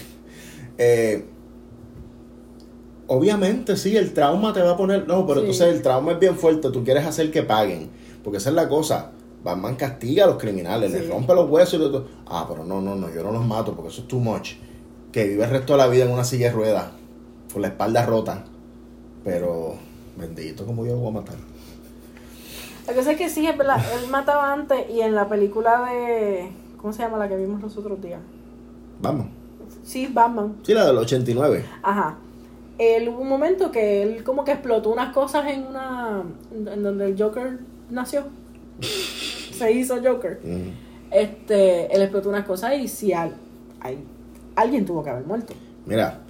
Eh, 0.76 1.24
obviamente, 3.08 3.76
sí, 3.76 3.96
el 3.96 4.12
trauma 4.14 4.52
te 4.52 4.62
va 4.62 4.70
a 4.72 4.76
poner, 4.76 5.06
no, 5.08 5.26
pero 5.26 5.40
Sí. 5.40 5.46
entonces 5.46 5.74
el 5.74 5.82
trauma 5.82 6.12
es 6.12 6.20
bien 6.20 6.36
fuerte, 6.36 6.70
tú 6.70 6.84
quieres 6.84 7.04
hacer 7.04 7.30
que 7.32 7.42
paguen, 7.42 7.90
porque 8.22 8.38
esa 8.38 8.50
es 8.50 8.54
la 8.54 8.68
cosa. 8.68 9.10
Batman 9.42 9.76
castiga 9.76 10.24
a 10.24 10.26
los 10.28 10.36
criminales, 10.36 10.92
Sí. 10.92 10.98
les 10.98 11.08
rompe 11.08 11.34
los 11.34 11.48
huesos 11.50 11.74
y 11.74 11.78
todo. 11.78 12.06
Ah, 12.26 12.46
pero 12.48 12.64
no, 12.64 12.80
no, 12.80 12.94
no, 12.96 13.12
yo 13.12 13.22
no 13.22 13.32
los 13.32 13.44
mato 13.44 13.74
porque 13.74 13.90
eso 13.90 14.02
es 14.02 14.08
too 14.08 14.18
much. 14.20 14.52
Que 15.12 15.26
vive 15.26 15.44
el 15.44 15.50
resto 15.50 15.72
de 15.74 15.78
la 15.78 15.86
vida 15.88 16.04
en 16.04 16.10
una 16.12 16.24
silla 16.24 16.46
de 16.48 16.52
ruedas, 16.52 16.86
con 17.52 17.62
la 17.62 17.68
espalda 17.68 18.04
rota. 18.06 18.44
Pero, 19.24 19.74
bendito, 20.16 20.64
como 20.66 20.84
yo 20.84 20.92
lo 20.92 20.98
voy 20.98 21.08
a 21.10 21.20
matar. 21.20 21.36
La 22.86 22.94
cosa 22.94 23.12
es 23.12 23.18
que 23.18 23.28
sí, 23.28 23.46
es 23.46 23.56
verdad, 23.56 23.80
él 24.02 24.08
mataba 24.10 24.52
antes 24.52 24.88
y 24.90 25.00
en 25.00 25.14
la 25.14 25.28
película 25.28 25.84
de... 25.90 26.50
¿Cómo 26.78 26.92
se 26.92 27.02
llama 27.02 27.18
la 27.18 27.28
que 27.28 27.36
vimos 27.36 27.60
los 27.60 27.76
otros 27.76 28.00
días? 28.00 28.20
Vamos. 29.00 29.26
Sí, 29.84 30.06
Batman. 30.12 30.56
Sí, 30.62 30.72
la 30.74 30.86
del 30.86 30.96
89. 30.98 31.64
Ajá. 31.82 32.16
Él 32.78 33.08
hubo 33.08 33.20
un 33.22 33.28
momento 33.28 33.70
que 33.72 34.02
él 34.02 34.22
como 34.24 34.44
que 34.44 34.52
explotó 34.52 34.90
unas 34.90 35.12
cosas 35.12 35.46
en 35.48 35.66
una... 35.66 36.22
en 36.52 36.82
donde 36.82 37.06
el 37.06 37.20
Joker 37.20 37.58
nació. 37.90 38.24
Se 38.80 39.72
hizo 39.72 39.96
Joker. 40.02 40.40
Mm. 40.44 40.70
Este, 41.10 41.94
él 41.94 42.02
explotó 42.02 42.28
unas 42.28 42.44
cosas 42.46 42.74
y 42.78 42.86
si 42.86 43.12
al, 43.12 43.32
hay- 43.80 43.98
alguien 44.54 44.84
tuvo 44.84 45.02
que 45.02 45.10
haber 45.10 45.24
muerto. 45.24 45.54
Mira, 45.86 46.20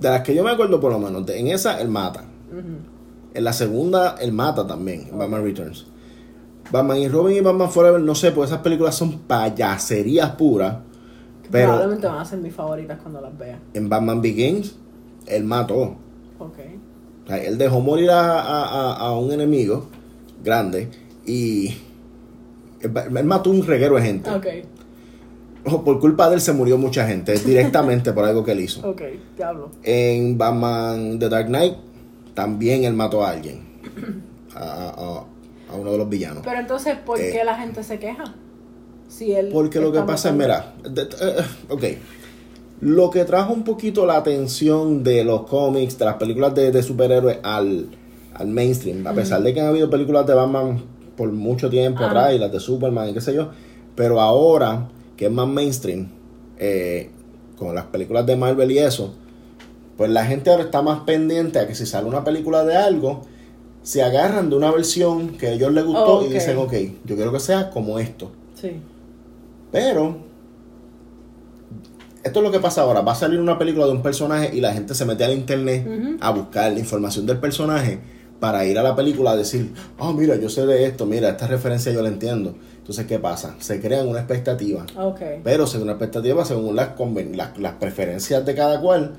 de 0.00 0.08
las 0.10 0.22
que 0.22 0.34
yo 0.34 0.42
me 0.42 0.50
acuerdo 0.50 0.80
por 0.80 0.90
lo 0.90 0.98
menos, 0.98 1.24
de- 1.26 1.38
en 1.38 1.48
esa 1.48 1.80
él 1.80 1.88
mata. 1.88 2.24
En 3.34 3.44
la 3.44 3.52
segunda 3.52 4.16
él 4.20 4.32
mata 4.32 4.66
también, 4.66 5.08
en 5.12 5.18
Batman 5.18 5.44
Returns. 5.44 5.86
Batman 6.72 6.98
y 6.98 7.08
Robin 7.08 7.36
y 7.36 7.40
Batman 7.40 7.70
Forever, 7.70 8.00
no 8.00 8.14
sé, 8.14 8.32
pues 8.32 8.50
esas 8.50 8.62
películas 8.62 8.94
son 8.96 9.18
payaserías 9.20 10.30
puras. 10.32 10.78
Pero 11.50 11.68
Probablemente 11.68 12.06
van 12.06 12.18
a 12.18 12.24
ser 12.24 12.38
mis 12.40 12.54
favoritas 12.54 12.98
cuando 13.00 13.20
las 13.20 13.36
vea. 13.38 13.58
en 13.74 13.88
Batman 13.88 14.20
Begins, 14.20 14.76
él 15.28 15.44
mató. 15.44 15.96
Ok. 16.38 16.58
O 17.24 17.28
sea, 17.28 17.36
él 17.44 17.58
dejó 17.58 17.80
morir 17.80 18.10
a, 18.10 18.40
a- 18.40 18.94
a- 18.94 19.18
un 19.18 19.30
enemigo 19.32 19.86
grande 20.42 20.88
y 21.26 21.68
él, 22.80 22.92
él 23.16 23.24
mató 23.24 23.50
un 23.50 23.66
reguero 23.66 23.96
de 23.96 24.02
gente. 24.02 24.30
Ok. 24.30 24.46
Ojo, 25.66 25.84
Por 25.84 26.00
culpa 26.00 26.28
de 26.28 26.36
él 26.36 26.40
se 26.40 26.52
murió 26.52 26.78
mucha 26.78 27.06
gente, 27.06 27.38
directamente 27.44 28.12
por 28.12 28.24
algo 28.24 28.44
que 28.44 28.52
él 28.52 28.60
hizo. 28.60 28.88
Ok, 28.88 29.02
diablo. 29.36 29.70
En 29.82 30.38
Batman 30.38 31.18
The 31.18 31.28
Dark 31.28 31.46
Knight 31.48 31.74
también 32.34 32.84
él 32.84 32.94
mató 32.94 33.24
a 33.24 33.30
alguien. 33.30 33.66
A, 34.54 34.60
a- 34.60 35.24
a 35.70 35.76
uno 35.76 35.92
de 35.92 35.98
los 35.98 36.08
villanos. 36.08 36.42
Pero 36.44 36.58
entonces, 36.60 36.96
¿por 36.96 37.20
Eh. 37.20 37.30
qué 37.30 37.44
la 37.44 37.54
gente 37.56 37.82
se 37.82 37.98
queja? 37.98 38.24
Si 39.08 39.32
él 39.32 39.50
Porque 39.52 39.80
lo 39.80 39.92
que 39.92 40.00
pasa 40.00 40.30
es, 40.30 40.34
mira, 40.34 40.74
de- 40.88 41.02
eh, 41.02 41.44
ok. 41.68 41.84
Lo 42.80 43.10
que 43.10 43.24
trajo 43.24 43.52
un 43.52 43.64
poquito 43.64 44.06
la 44.06 44.16
atención 44.16 45.02
de 45.02 45.24
los 45.24 45.42
cómics, 45.46 45.98
de 45.98 46.04
las 46.04 46.14
películas 46.14 46.54
de, 46.54 46.70
de 46.70 46.82
superhéroes 46.82 47.38
al, 47.42 47.86
al 48.34 48.46
mainstream, 48.46 49.06
a 49.06 49.12
pesar 49.14 49.42
de 49.42 49.52
que 49.52 49.60
han 49.60 49.66
habido 49.66 49.90
películas 49.90 50.26
de 50.26 50.34
Batman 50.34 50.82
por 51.16 51.32
mucho 51.32 51.68
tiempo 51.68 52.04
atrás 52.04 52.34
y 52.34 52.38
las 52.38 52.52
de 52.52 52.60
Superman 52.60 53.08
y 53.08 53.14
qué 53.14 53.20
sé 53.20 53.34
yo, 53.34 53.48
pero 53.96 54.20
ahora 54.20 54.88
que 55.16 55.26
es 55.26 55.32
más 55.32 55.48
mainstream, 55.48 56.08
eh, 56.58 57.10
con 57.56 57.74
las 57.74 57.86
películas 57.86 58.24
de 58.26 58.36
Marvel 58.36 58.70
y 58.70 58.78
eso, 58.78 59.12
pues 59.96 60.08
la 60.10 60.24
gente 60.24 60.50
ahora 60.50 60.62
está 60.62 60.80
más 60.80 61.00
pendiente 61.00 61.58
a 61.58 61.66
que 61.66 61.74
si 61.74 61.84
sale 61.84 62.06
una 62.06 62.22
película 62.22 62.64
de 62.64 62.76
algo, 62.76 63.22
se 63.82 64.02
agarran 64.04 64.50
de 64.50 64.54
una 64.56 64.70
versión 64.70 65.30
que 65.30 65.48
a 65.48 65.52
ellos 65.52 65.72
les 65.72 65.84
gustó 65.84 66.18
Ok. 66.18 66.26
y 66.30 66.34
dicen, 66.34 66.56
ok, 66.58 66.72
yo 67.04 67.16
quiero 67.16 67.32
que 67.32 67.40
sea 67.40 67.70
como 67.70 67.98
esto. 67.98 68.30
Sí. 68.54 68.74
Pero 69.72 70.18
esto 72.24 72.40
es 72.40 72.44
lo 72.44 72.50
que 72.50 72.60
pasa 72.60 72.82
ahora. 72.82 73.00
Va 73.00 73.12
a 73.12 73.14
salir 73.14 73.40
una 73.40 73.58
película 73.58 73.86
de 73.86 73.92
un 73.92 74.02
personaje 74.02 74.50
y 74.54 74.60
la 74.60 74.72
gente 74.72 74.94
se 74.94 75.04
mete 75.04 75.24
al 75.24 75.32
internet 75.32 75.86
a 76.20 76.30
buscar 76.30 76.72
la 76.72 76.78
información 76.78 77.26
del 77.26 77.38
personaje 77.38 77.98
para 78.40 78.64
ir 78.64 78.78
a 78.78 78.82
la 78.82 78.94
película 78.94 79.32
a 79.32 79.36
decir, 79.36 79.72
ah, 79.98 80.12
mira, 80.16 80.36
yo 80.36 80.48
sé 80.48 80.64
de 80.66 80.84
esto, 80.86 81.06
mira, 81.06 81.28
esta 81.30 81.46
referencia 81.48 81.92
yo 81.92 82.02
la 82.02 82.08
entiendo. 82.08 82.54
Entonces, 82.78 83.06
¿qué 83.06 83.18
pasa? 83.18 83.56
Se 83.58 83.80
crean 83.80 84.08
una 84.08 84.20
expectativa. 84.20 84.86
Ok. 84.96 85.20
Pero 85.44 85.66
según 85.66 85.84
una 85.84 85.92
expectativa, 85.92 86.44
según 86.44 86.74
las, 86.76 86.90
las, 87.34 87.58
las 87.58 87.72
preferencias 87.74 88.46
de 88.46 88.54
cada 88.54 88.80
cual. 88.80 89.14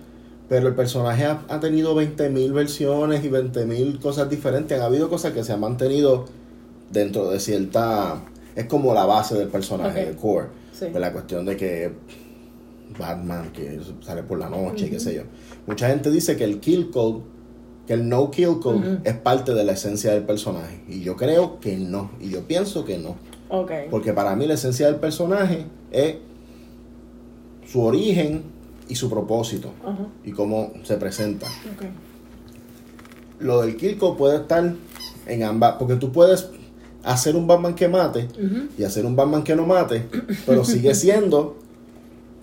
Pero 0.48 0.68
el 0.68 0.74
personaje 0.74 1.26
ha, 1.26 1.42
ha 1.50 1.60
tenido 1.60 1.96
20.000 1.96 2.52
versiones 2.54 3.24
y 3.24 3.30
20.000 3.30 4.00
cosas 4.00 4.28
diferentes. 4.30 4.76
Han 4.80 4.84
habido 4.84 5.08
cosas 5.10 5.34
que 5.34 5.44
se 5.44 5.54
han 5.54 5.60
mantenido 5.60 6.26
dentro 6.92 7.30
de 7.30 7.40
cierta... 7.40 8.22
Es 8.56 8.66
como 8.66 8.94
la 8.96 9.06
base 9.06 9.36
del 9.38 9.50
personaje, 9.50 10.02
Ok. 10.02 10.08
el 10.08 10.16
core. 10.16 10.48
Sí. 10.74 10.86
La 10.96 11.14
cuestión 11.14 11.46
de 11.46 11.56
que 11.56 11.92
Batman, 12.98 13.52
que 13.52 13.80
sale 14.02 14.24
por 14.24 14.40
la 14.40 14.50
noche, 14.50 14.90
qué 14.90 15.00
sé 15.00 15.16
yo. 15.16 15.24
Mucha 15.68 15.90
gente 15.90 16.10
dice 16.12 16.36
que 16.36 16.44
el 16.44 16.60
kill 16.60 16.90
code, 16.92 17.22
que 17.86 17.94
el 17.94 18.08
no 18.08 18.32
kill 18.32 18.60
code 18.60 19.00
es 19.04 19.16
parte 19.16 19.54
de 19.54 19.64
la 19.64 19.74
esencia 19.74 20.14
del 20.14 20.24
personaje. 20.24 20.82
Y 20.88 21.02
yo 21.02 21.16
creo 21.16 21.60
que 21.60 21.78
no. 21.78 22.12
Y 22.20 22.30
yo 22.30 22.44
pienso 22.44 22.86
que 22.86 22.98
no. 22.98 23.16
Ok. 23.50 23.72
Porque 23.90 24.14
para 24.14 24.36
mí 24.36 24.48
la 24.48 24.56
esencia 24.56 24.88
del 24.88 24.98
personaje 24.98 25.66
es 25.92 26.16
su 27.72 27.84
origen 27.84 28.44
y 28.88 28.96
su 28.96 29.10
propósito 29.10 29.72
y 30.24 30.32
cómo 30.32 30.74
se 30.84 30.98
presenta. 30.98 31.48
Ok. 31.48 31.86
Lo 33.40 33.62
del 33.62 33.78
Kirko 33.78 34.18
puede 34.18 34.38
estar 34.38 34.74
en 35.28 35.44
ambas, 35.44 35.76
porque 35.78 35.96
tú 35.96 36.12
puedes 36.12 36.50
hacer 37.04 37.36
un 37.36 37.48
Batman 37.48 37.76
que 37.76 37.88
mate 37.88 38.28
y 38.78 38.84
hacer 38.84 39.06
un 39.06 39.16
Batman 39.16 39.44
que 39.44 39.56
no 39.56 39.66
mate, 39.66 40.06
pero 40.46 40.66
sigue 40.66 40.94
siendo 40.96 41.58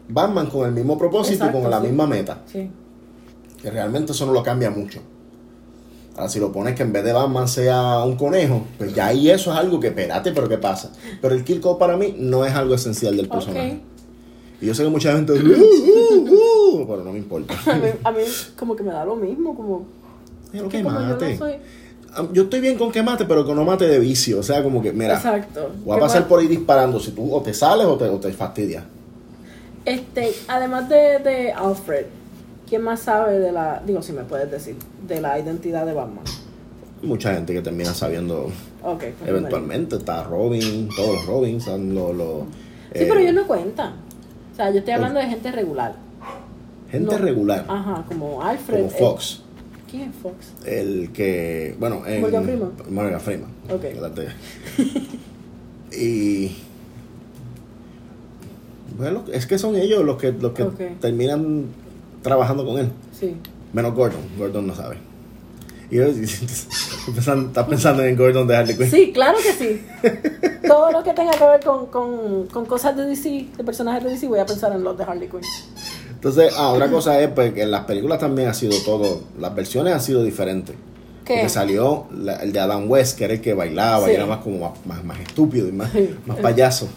Batman 0.08 0.46
con 0.46 0.66
el 0.66 0.72
mismo 0.72 0.96
propósito 0.98 1.46
y 1.46 1.50
con 1.52 1.70
la 1.70 1.80
sí. 1.80 1.86
misma 1.86 2.06
meta. 2.06 2.42
Sí. 2.46 2.70
Que 3.60 3.70
realmente 3.70 4.12
eso 4.12 4.26
no 4.26 4.32
lo 4.32 4.42
cambia 4.42 4.70
mucho. 4.70 5.00
Ahora, 6.16 6.28
si 6.30 6.40
lo 6.40 6.50
pones 6.50 6.75
que 6.75 6.82
en 6.82 6.92
vez 6.92 7.04
de 7.04 7.12
Batman 7.12 7.46
sea 7.46 8.02
un 8.04 8.16
conejo, 8.16 8.62
pues 8.78 8.94
ya 8.94 9.08
ahí 9.08 9.28
eso 9.30 9.52
es 9.52 9.58
algo 9.58 9.78
que, 9.80 9.88
espérate, 9.88 10.32
pero 10.32 10.48
¿qué 10.48 10.56
pasa? 10.58 10.90
Pero 11.20 11.34
el 11.34 11.44
kill 11.44 11.60
code 11.60 11.78
para 11.78 11.96
mí 11.96 12.14
no 12.18 12.44
es 12.46 12.54
algo 12.54 12.75
esencial 12.75 13.16
del 13.16 13.28
personaje. 13.28 13.72
Ok. 13.72 14.62
Y 14.62 14.66
yo 14.66 14.75
sé 14.75 14.84
que 14.84 14.88
mucha 14.88 15.12
gente, 15.14 15.32
"Uh, 15.34 15.36
uh, 15.36 16.80
uh", 16.80 16.86
pero 16.86 17.04
no 17.04 17.12
me 17.12 17.18
importa. 17.18 17.54
A 17.70 17.75
mí, 17.75 17.88
a 18.02 18.10
mí 18.12 18.20
como 18.58 18.75
que 18.75 18.82
me 18.82 18.92
da 18.92 19.04
lo 19.04 19.14
mismo, 19.16 19.54
como... 19.54 19.84
Pero 20.50 20.68
que 20.70 20.82
yo 20.82 20.88
mate. 20.88 21.32
no 21.32 21.38
soy... 21.38 21.54
Ah, 22.14 22.26
Yo 22.32 22.44
estoy 22.44 22.60
bien 22.60 22.78
con 22.78 22.90
que 22.90 23.02
mate, 23.02 23.26
pero 23.26 23.44
que 23.44 23.52
no 23.54 23.64
mate 23.64 23.86
de 23.86 23.98
vicio. 23.98 24.38
O 24.38 24.42
sea, 24.42 24.62
como 24.62 24.80
que, 24.80 24.92
mira, 24.94 25.16
Exacto. 25.16 25.70
voy 25.84 25.98
a 25.98 26.00
pasar 26.00 26.26
por 26.26 26.40
ahí 26.40 26.46
disparando. 26.46 26.98
Si 26.98 27.10
tú 27.10 27.34
o 27.34 27.42
te 27.42 27.52
sales 27.52 27.86
o 27.86 27.96
te, 27.98 28.06
o 28.08 28.16
te 28.18 28.32
fastidias. 28.32 28.84
Este, 29.87 30.35
además 30.49 30.88
de, 30.88 31.21
de 31.21 31.52
Alfred, 31.52 32.07
¿quién 32.69 32.83
más 32.83 33.00
sabe 33.00 33.38
de 33.38 33.52
la... 33.52 33.81
Digo, 33.87 34.02
si 34.02 34.12
me 34.12 34.25
puedes 34.25 34.50
decir, 34.50 34.75
de 35.07 35.21
la 35.21 35.38
identidad 35.38 35.87
de 35.87 35.95
Batman? 35.95 36.25
Mucha 37.02 37.33
gente 37.35 37.55
que 37.55 37.62
termina 37.62 37.95
sabiendo 37.95 38.50
pues, 38.83 39.14
eventualmente. 39.25 39.97
Está 39.97 40.25
Robin, 40.25 40.88
todos 40.95 41.14
los 41.14 41.26
Robins, 41.26 41.66
los... 41.69 42.16
los, 42.16 42.43
Sí, 42.93 43.02
eh, 43.02 43.07
pero 43.09 43.21
ellos 43.21 43.35
no 43.35 43.47
cuentan. 43.47 43.95
O 44.52 44.57
sea, 44.57 44.71
yo 44.71 44.78
estoy 44.78 44.95
hablando 44.95 45.21
de 45.21 45.26
gente 45.26 45.52
regular. 45.52 45.95
Gente 46.90 47.12
no. 47.12 47.19
regular, 47.19 47.64
Ajá, 47.69 48.05
como 48.09 48.43
Alfred. 48.43 48.78
como 48.78 48.90
eh, 48.90 48.99
Fox. 48.99 49.43
¿Quién 49.90 50.11
es 50.11 50.16
Fox? 50.16 50.52
El 50.64 51.11
que, 51.12 51.76
bueno, 51.78 52.07
en... 52.07 52.23
Morgan 52.23 52.45
Freeman. 52.45 52.73
Morgan 52.90 53.21
Freeman. 53.21 53.50
Ok. 53.71 53.85
Y... 55.93 56.65
Bueno, 58.97 59.25
es 59.33 59.47
que 59.47 59.59
son 59.59 59.76
ellos 59.76 60.05
los 60.05 60.16
que, 60.16 60.33
los 60.33 60.52
que 60.52 60.64
terminan 61.00 61.66
trabajando 62.23 62.64
con 62.64 62.78
él. 62.78 62.90
Sí. 63.19 63.37
Menos 63.73 63.95
Gordon. 63.95 64.21
Gordon 64.38 64.66
no 64.66 64.75
sabe. 64.75 64.97
Y 65.90 65.99
estás 66.00 67.64
pensando, 67.69 68.02
en 68.02 68.16
Gordon 68.16 68.47
de 68.47 68.57
Harley 68.57 68.76
Quinn. 68.76 68.90
Sí, 68.90 69.12
claro 69.12 69.38
que 69.38 69.52
sí. 69.52 69.83
Todo 70.66 70.90
lo 70.90 71.02
que 71.05 71.12
tenga 71.12 71.31
que 71.33 71.45
ver 71.45 71.61
con, 71.64 71.87
con, 71.87 72.47
con 72.49 72.66
cosas 72.66 72.97
de 72.97 73.05
DC, 73.07 73.47
de 73.57 73.64
personajes 73.64 74.02
de 74.02 74.11
DC, 74.11 74.26
voy 74.26 74.40
a 74.40 74.47
pensar 74.47 74.73
en 74.73 74.83
los 74.83 74.97
de 74.99 75.05
Harley 75.05 75.28
Quinn. 75.28 75.40
Entonces, 76.11 76.52
ah, 76.57 76.71
otra 76.71 76.90
cosa 76.90 77.21
es 77.21 77.28
pues, 77.28 77.52
que 77.52 77.62
en 77.62 77.71
las 77.71 77.85
películas 77.85 78.19
también 78.19 78.49
ha 78.49 78.54
sido 78.54 78.73
todo, 78.84 79.21
las 79.39 79.54
versiones 79.54 79.95
han 79.95 80.00
sido 80.00 80.25
diferentes. 80.25 80.75
¿Qué? 81.25 81.34
Porque 81.34 81.49
salió 81.49 82.06
la- 82.17 82.37
el 82.37 82.52
de 82.52 82.58
Adam 82.60 82.91
West, 82.91 83.19
que 83.19 83.25
era 83.25 83.34
el 83.34 83.41
que 83.41 83.52
bailaba 83.54 84.06
Sí. 84.06 84.13
y 84.13 84.15
era 84.15 84.26
más 84.26 84.39
como 84.39 84.58
más, 84.58 84.87
más, 84.87 85.04
más 85.04 85.21
estúpido 85.21 85.69
y 85.69 85.73
más, 85.73 85.91
más 86.26 86.39
payaso. 86.39 86.89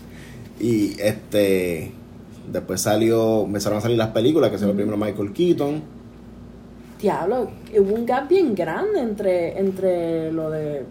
Y 0.60 1.00
este 1.00 1.92
después 2.52 2.82
salió, 2.82 3.44
empezaron 3.46 3.78
a 3.78 3.82
salir 3.82 3.98
las 3.98 4.10
películas, 4.10 4.50
que 4.52 4.58
salió 4.58 4.74
primero 4.76 4.98
Michael 4.98 5.32
Keaton. 5.34 5.82
Diablo, 7.02 7.50
hubo 7.78 7.96
un 7.96 8.06
gap 8.06 8.28
bien 8.28 8.54
grande 8.56 9.00
entre, 9.00 9.58
entre 9.58 10.32
lo 10.34 10.50
de 10.50 10.84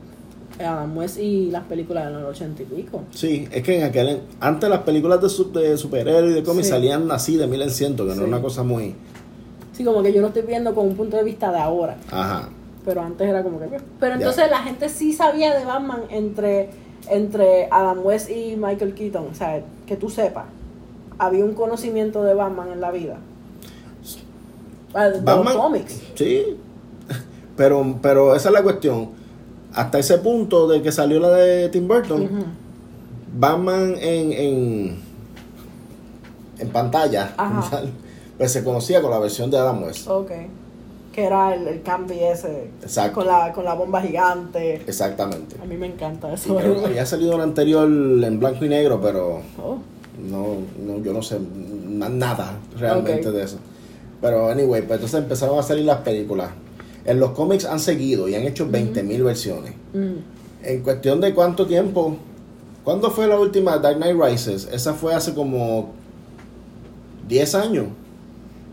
Adam 0.58 0.96
West 0.96 1.18
y 1.18 1.50
las 1.50 1.64
películas 1.64 2.06
de 2.06 2.12
los 2.12 2.30
ochenta 2.30 2.62
y 2.62 2.64
pico. 2.64 3.02
Sí, 3.10 3.46
es 3.52 3.62
que 3.62 3.78
en 3.78 3.84
aquel 3.84 4.20
antes 4.40 4.70
las 4.70 4.80
películas 4.82 5.20
de, 5.20 5.28
su- 5.28 5.52
de 5.52 5.76
superhéroes 5.76 6.30
y 6.30 6.34
de 6.34 6.42
cómics 6.42 6.66
Sí. 6.66 6.72
salían 6.72 7.10
así 7.10 7.36
de 7.36 7.46
mil 7.46 7.60
en 7.60 7.70
ciento, 7.70 8.04
que 8.04 8.10
no 8.14 8.20
era 8.22 8.24
una 8.28 8.40
cosa 8.40 8.62
muy. 8.62 8.94
Sí, 9.74 9.84
como 9.84 10.02
que 10.02 10.12
yo 10.12 10.20
lo 10.22 10.28
estoy 10.28 10.42
viendo 10.42 10.74
con 10.74 10.86
un 10.88 10.96
punto 10.96 11.16
de 11.18 11.24
vista 11.24 11.52
de 11.52 11.58
ahora. 11.58 11.96
Ajá. 12.10 12.48
Pero 12.86 13.02
antes 13.02 13.28
era 13.28 13.42
como 13.42 13.60
que. 13.60 13.66
Pero 14.00 14.12
Ya. 14.12 14.14
entonces 14.16 14.50
la 14.50 14.60
gente 14.60 14.88
sí 14.88 15.12
sabía 15.12 15.54
de 15.54 15.64
Batman 15.66 16.00
entre, 16.10 16.70
entre 17.10 17.68
Adam 17.70 17.98
West 18.04 18.30
y 18.30 18.56
Michael 18.56 18.94
Keaton. 18.94 19.26
O 19.30 19.34
sea, 19.34 19.62
que 19.86 19.96
tú 19.96 20.10
sepas. 20.10 20.44
Había 21.18 21.44
un 21.44 21.54
conocimiento 21.54 22.22
de 22.22 22.34
Batman 22.34 22.70
en 22.72 22.80
la 22.80 22.90
vida. 22.90 23.16
Ah, 24.94 25.08
De 25.08 25.20
Batman- 25.20 25.44
los 25.54 25.56
cómics. 25.56 26.00
Sí. 26.14 26.56
Pero, 27.56 27.98
pero 28.00 28.34
esa 28.36 28.48
es 28.48 28.52
la 28.52 28.62
cuestión. 28.62 29.10
Hasta 29.74 29.98
ese 29.98 30.18
punto 30.18 30.68
de 30.68 30.80
que 30.80 30.92
salió 30.92 31.18
la 31.20 31.30
de 31.30 31.68
Tim 31.68 31.86
Burton. 31.88 32.28
Batman 33.36 33.94
en, 34.00 34.32
en, 34.32 34.98
en 36.58 36.68
pantalla, 36.70 37.34
Ajá. 37.36 37.82
pues 38.38 38.50
se 38.52 38.64
conocía 38.64 39.02
con 39.02 39.10
la 39.10 39.18
versión 39.18 39.50
de 39.50 39.58
Adam 39.58 39.82
West. 39.82 40.08
Ok. 40.08 40.30
Que 41.18 41.24
era 41.24 41.52
el, 41.52 41.66
el 41.66 41.82
ese. 42.12 42.70
Exacto. 42.80 43.14
Con 43.16 43.26
la, 43.26 43.52
con 43.52 43.64
la 43.64 43.74
bomba 43.74 44.00
gigante. 44.00 44.76
Exactamente. 44.86 45.56
A 45.60 45.64
mí 45.64 45.76
me 45.76 45.88
encanta 45.88 46.32
eso. 46.32 46.56
que 46.56 46.62
había 46.86 47.04
salido 47.06 47.34
un 47.34 47.40
anterior 47.40 47.88
en 47.88 48.38
blanco 48.38 48.64
y 48.64 48.68
negro, 48.68 49.00
pero 49.00 49.40
Oh, 49.60 49.78
no, 50.30 50.58
no 50.80 51.02
yo 51.02 51.12
no 51.12 51.20
sé 51.20 51.40
na- 51.88 52.08
nada 52.08 52.56
realmente 52.78 53.32
de 53.32 53.42
eso. 53.42 53.58
Pero 54.20 54.48
anyway, 54.48 54.82
pues 54.82 54.98
entonces 54.98 55.18
empezaron 55.18 55.58
a 55.58 55.64
salir 55.64 55.86
las 55.86 55.98
películas. 56.02 56.50
En 57.04 57.18
los 57.18 57.32
cómics 57.32 57.64
han 57.64 57.80
seguido 57.80 58.28
y 58.28 58.36
han 58.36 58.42
hecho 58.42 58.68
20.000 58.70 59.24
versiones. 59.24 59.72
mm. 59.94 60.36
En 60.62 60.82
cuestión 60.84 61.20
de 61.20 61.34
cuánto 61.34 61.66
tiempo, 61.66 62.16
¿cuándo 62.84 63.10
fue 63.10 63.26
la 63.26 63.40
última 63.40 63.76
Dark 63.78 63.96
Knight 63.96 64.16
Rises? 64.22 64.68
Esa 64.72 64.94
fue 64.94 65.14
hace 65.16 65.34
como 65.34 65.90
10 67.26 67.54
años. 67.56 67.86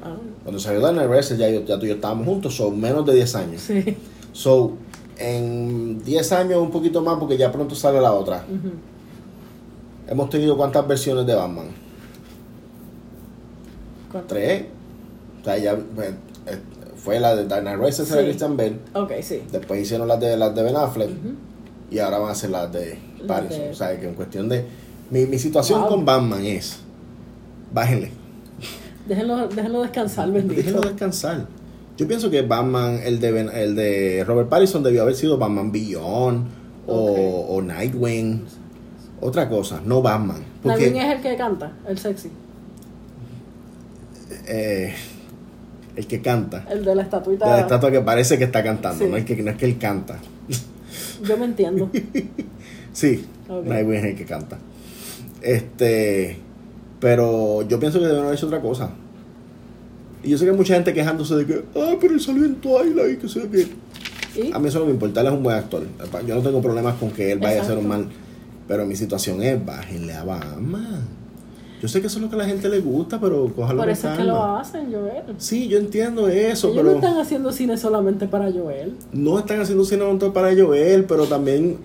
Ah, 0.04 0.16
Cuando 0.46 0.60
salió 0.60 0.80
Knight 0.80 1.10
Rises 1.12 1.38
ya, 1.38 1.50
yo- 1.50 1.66
ya 1.66 1.78
tú 1.78 1.86
y 1.86 1.90
yo 1.90 1.96
estábamos 1.96 2.26
juntos, 2.28 2.56
son 2.56 2.80
menos 2.80 3.06
de 3.06 3.16
10 3.16 3.36
años. 3.36 3.62
sí. 3.62 3.98
So, 4.32 4.74
en 5.18 6.04
10 6.04 6.32
años 6.34 6.60
un 6.62 6.70
poquito 6.72 7.02
más 7.02 7.18
porque 7.20 7.36
ya 7.38 7.52
pronto 7.52 7.74
sale 7.76 8.00
la 8.00 8.14
otra. 8.14 8.46
Hemos 10.08 10.30
tenido 10.30 10.56
cuántas 10.56 10.88
versiones 10.88 11.26
de 11.26 11.34
Batman? 11.36 11.68
Tres. 14.28 14.66
O 15.42 15.44
sea, 15.46 15.58
ya 15.58 15.76
pues, 15.96 16.10
eh, 16.48 16.58
fue 16.96 17.20
la 17.20 17.36
de 17.36 17.46
Dark 17.46 17.64
Knight 17.64 17.94
Sí. 17.94 18.04
Christian 18.14 18.56
Bale. 18.58 18.80
Ok, 18.94 19.12
sí. 19.22 19.42
Después 19.52 19.82
hicieron 19.82 20.08
las 20.08 20.20
de 20.20 20.38
las 20.38 20.56
de 20.56 20.64
Ben 20.64 20.76
Affleck. 20.76 21.10
Y 21.92 22.00
ahora 22.00 22.18
van 22.20 22.30
a 22.30 22.32
hacer 22.32 22.50
las 22.50 22.72
de 22.72 22.98
Pattinson. 23.28 23.62
de- 23.66 23.70
O 23.70 23.74
sea, 23.74 24.00
que 24.00 24.08
en 24.08 24.16
cuestión 24.16 24.50
de... 24.50 24.66
Mi, 25.12 25.26
mi 25.26 25.38
situación 25.38 25.82
Wow. 25.82 25.90
con 25.90 26.06
Batman 26.06 26.44
es... 26.46 26.78
Bájenle. 27.74 28.12
Déjenlo, 29.08 29.48
déjenlo 29.48 29.82
descansar, 29.84 30.32
bendito. 30.32 30.56
Déjenlo 30.56 30.82
descansar. 30.82 31.46
Yo 31.98 32.08
pienso 32.08 32.30
que 32.30 32.42
Batman, 32.42 33.00
el 33.04 33.20
de, 33.20 33.40
el 33.64 33.76
de 33.76 34.24
Robert 34.26 34.50
Pattinson 34.50 34.84
debió 34.84 35.04
haber 35.04 35.16
sido 35.16 35.38
Batman 35.38 35.72
Beyond 35.72 36.46
o, 36.88 37.62
Nightwing. 37.62 38.44
Otra 39.22 39.48
cosa, 39.48 39.82
no 39.86 40.02
Batman. 40.02 40.44
Porque 40.62 40.88
es 40.88 40.94
el 41.16 41.22
que 41.22 41.36
canta, 41.38 41.72
el 41.88 41.98
sexy. 41.98 42.30
eh, 44.48 44.94
el 45.96 46.08
que 46.08 46.22
canta, 46.22 46.66
El 46.70 46.84
de 46.84 46.94
la 46.96 47.04
estatuita. 47.04 47.46
de 47.46 47.52
la 47.52 47.60
estatua 47.62 47.90
que 47.92 48.02
parece 48.02 48.38
que 48.38 48.44
está 48.44 48.62
cantando, 48.64 49.06
Sí. 49.06 49.10
no, 49.10 49.16
es 49.18 49.24
que, 49.26 49.36
no 49.42 49.52
es 49.52 49.58
que 49.58 49.66
él 49.66 49.78
canta. 49.78 50.18
Yo 51.24 51.38
me 51.38 51.46
entiendo. 51.46 51.90
Sí, 52.94 53.26
Ok. 53.50 53.66
Nightwing 53.66 53.98
es 54.00 54.06
el 54.06 54.16
que 54.16 54.24
canta. 54.26 54.58
Este, 55.42 56.38
pero 57.00 57.62
yo 57.64 57.80
pienso 57.80 58.00
que 58.00 58.06
deben 58.06 58.22
haber 58.24 58.36
hecho 58.36 58.48
otra 58.48 58.62
cosa. 58.62 58.90
Y 60.24 60.30
yo 60.30 60.38
sé 60.38 60.46
que 60.46 60.52
hay 60.52 60.58
mucha 60.58 60.74
gente 60.74 60.94
quejándose 60.94 61.36
de 61.36 61.46
que, 61.46 61.64
ah, 61.76 61.96
pero 62.00 62.14
él 62.14 62.20
salió 62.20 62.46
en 62.46 62.56
Twilight, 62.56 63.22
que 63.22 63.30
sé 63.30 63.48
qué. 63.52 63.68
¿Y? 64.42 64.52
A 64.52 64.60
mí 64.60 64.68
eso 64.68 64.80
no 64.80 64.86
me 64.86 64.92
importa, 64.92 65.22
él 65.22 65.28
es 65.28 65.34
un 65.34 65.44
buen 65.44 65.56
actor. 65.56 65.84
Yo 66.28 66.36
no 66.36 66.42
tengo 66.42 66.62
problemas 66.62 66.96
con 66.96 67.12
que 67.12 67.32
él 67.32 67.40
vaya 67.40 67.62
a 67.62 67.66
ser 67.66 67.78
un 67.78 67.86
Exacto. 67.86 68.06
mal. 68.06 68.16
Pero 68.68 68.86
mi 68.86 68.96
situación 68.96 69.42
es, 69.44 69.64
bájenle 69.64 70.14
a 70.14 70.24
Batman. 70.24 71.08
Yo 71.82 71.88
sé 71.88 72.02
que 72.02 72.08
eso 72.08 72.18
es 72.18 72.24
lo 72.24 72.30
que 72.30 72.36
a 72.36 72.40
la 72.40 72.46
gente 72.46 72.68
le 72.68 72.80
gusta, 72.80 73.20
pero 73.20 73.52
cójalo 73.56 73.80
Por 73.80 73.90
eso 73.90 74.10
es 74.10 74.18
que 74.18 74.24
lo 74.24 74.44
hacen, 74.56 74.92
Joel. 74.92 75.24
Sí, 75.38 75.68
yo 75.68 75.78
entiendo 75.78 76.28
eso, 76.28 76.70
Ellos 76.70 76.78
pero 76.82 76.92
no 76.92 76.96
están 76.96 77.18
haciendo 77.20 77.52
cine 77.52 77.78
solamente 77.78 78.28
para 78.28 78.52
Joel. 78.52 78.96
no 79.12 79.38
están 79.38 79.60
haciendo 79.60 79.84
cine 79.86 80.04
montón 80.04 80.34
para 80.34 80.56
Joel, 80.56 81.06
pero 81.06 81.26
también 81.26 81.78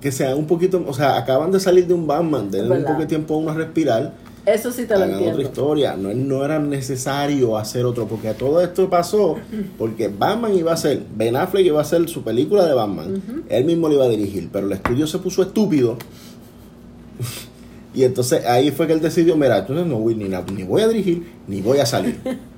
que 0.00 0.12
sean 0.12 0.36
un 0.36 0.46
poquito, 0.46 0.84
o 0.86 0.92
sea, 0.92 1.16
acaban 1.16 1.50
de 1.50 1.58
salir 1.58 1.86
de 1.86 1.94
un 1.94 2.06
Batman, 2.06 2.50
denle 2.50 2.78
un 2.78 2.84
poco 2.84 3.00
de 3.00 3.06
tiempo 3.06 3.34
a 3.34 3.38
uno 3.38 3.50
a 3.50 3.54
respirar, 3.54 4.12
Eso 4.44 4.72
sí 4.72 4.86
te 4.86 4.94
lo 4.94 5.04
hagan 5.04 5.10
otra 5.10 5.18
entiendo. 5.18 5.42
historia. 5.42 5.96
No, 5.96 6.12
no 6.12 6.44
era 6.44 6.58
necesario 6.58 7.56
hacer 7.56 7.84
otro, 7.84 8.06
porque 8.06 8.34
todo 8.34 8.60
esto 8.60 8.90
pasó 8.90 9.36
porque 9.78 10.08
Batman 10.08 10.54
iba 10.56 10.72
a 10.72 10.76
ser, 10.76 11.02
Ben 11.14 11.36
Affleck 11.36 11.66
iba 11.66 11.78
a 11.78 11.82
hacer 11.82 12.08
su 12.08 12.22
película 12.22 12.66
de 12.66 12.74
Batman, 12.74 13.44
él 13.48 13.64
mismo 13.64 13.88
lo 13.88 13.94
iba 13.94 14.04
a 14.04 14.08
dirigir, 14.08 14.48
pero 14.52 14.66
el 14.66 14.72
estudio 14.72 15.06
se 15.06 15.18
puso 15.18 15.42
estúpido. 15.42 15.96
Y 17.94 18.04
entonces 18.04 18.46
ahí 18.46 18.70
fue 18.70 18.86
que 18.86 18.94
él 18.94 19.02
decidió, 19.02 19.36
mira, 19.36 19.58
entonces 19.58 19.86
no 19.86 19.98
voy 19.98 20.14
ni, 20.14 20.24
ni 20.24 20.62
voy 20.62 20.80
a 20.80 20.88
dirigir, 20.88 21.30
ni 21.46 21.60
voy 21.60 21.78
a 21.78 21.84
salir. 21.84 22.18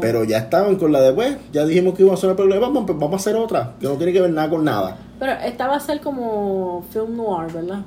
Pero 0.00 0.22
ya 0.22 0.38
estaban 0.38 0.76
con 0.76 0.92
la 0.92 1.00
de, 1.00 1.12
pues, 1.12 1.36
ya 1.52 1.66
dijimos 1.66 1.94
que 1.94 2.02
íbamos 2.02 2.18
a 2.18 2.20
hacer 2.20 2.30
una 2.30 2.36
película 2.36 2.54
de 2.54 2.60
Batman, 2.60 2.86
pues 2.86 2.98
vamos 2.98 3.14
a 3.14 3.16
hacer 3.16 3.34
otra, 3.34 3.74
que 3.80 3.88
no 3.88 3.94
tiene 3.94 4.12
que 4.12 4.20
ver 4.20 4.30
nada 4.30 4.48
con 4.48 4.64
nada. 4.64 4.96
Pero 5.18 5.32
esta 5.32 5.66
va 5.66 5.76
a 5.76 5.80
ser 5.80 6.00
como 6.00 6.84
film 6.92 7.16
noir, 7.16 7.52
¿verdad? 7.52 7.80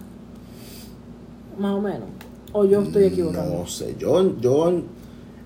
Más 1.58 1.72
o 1.72 1.80
menos. 1.80 2.10
O 2.54 2.66
yo 2.66 2.82
estoy 2.82 3.06
equivocado. 3.06 3.60
No 3.60 3.68
sé, 3.68 3.96
yo, 3.98 4.40
yo 4.40 4.82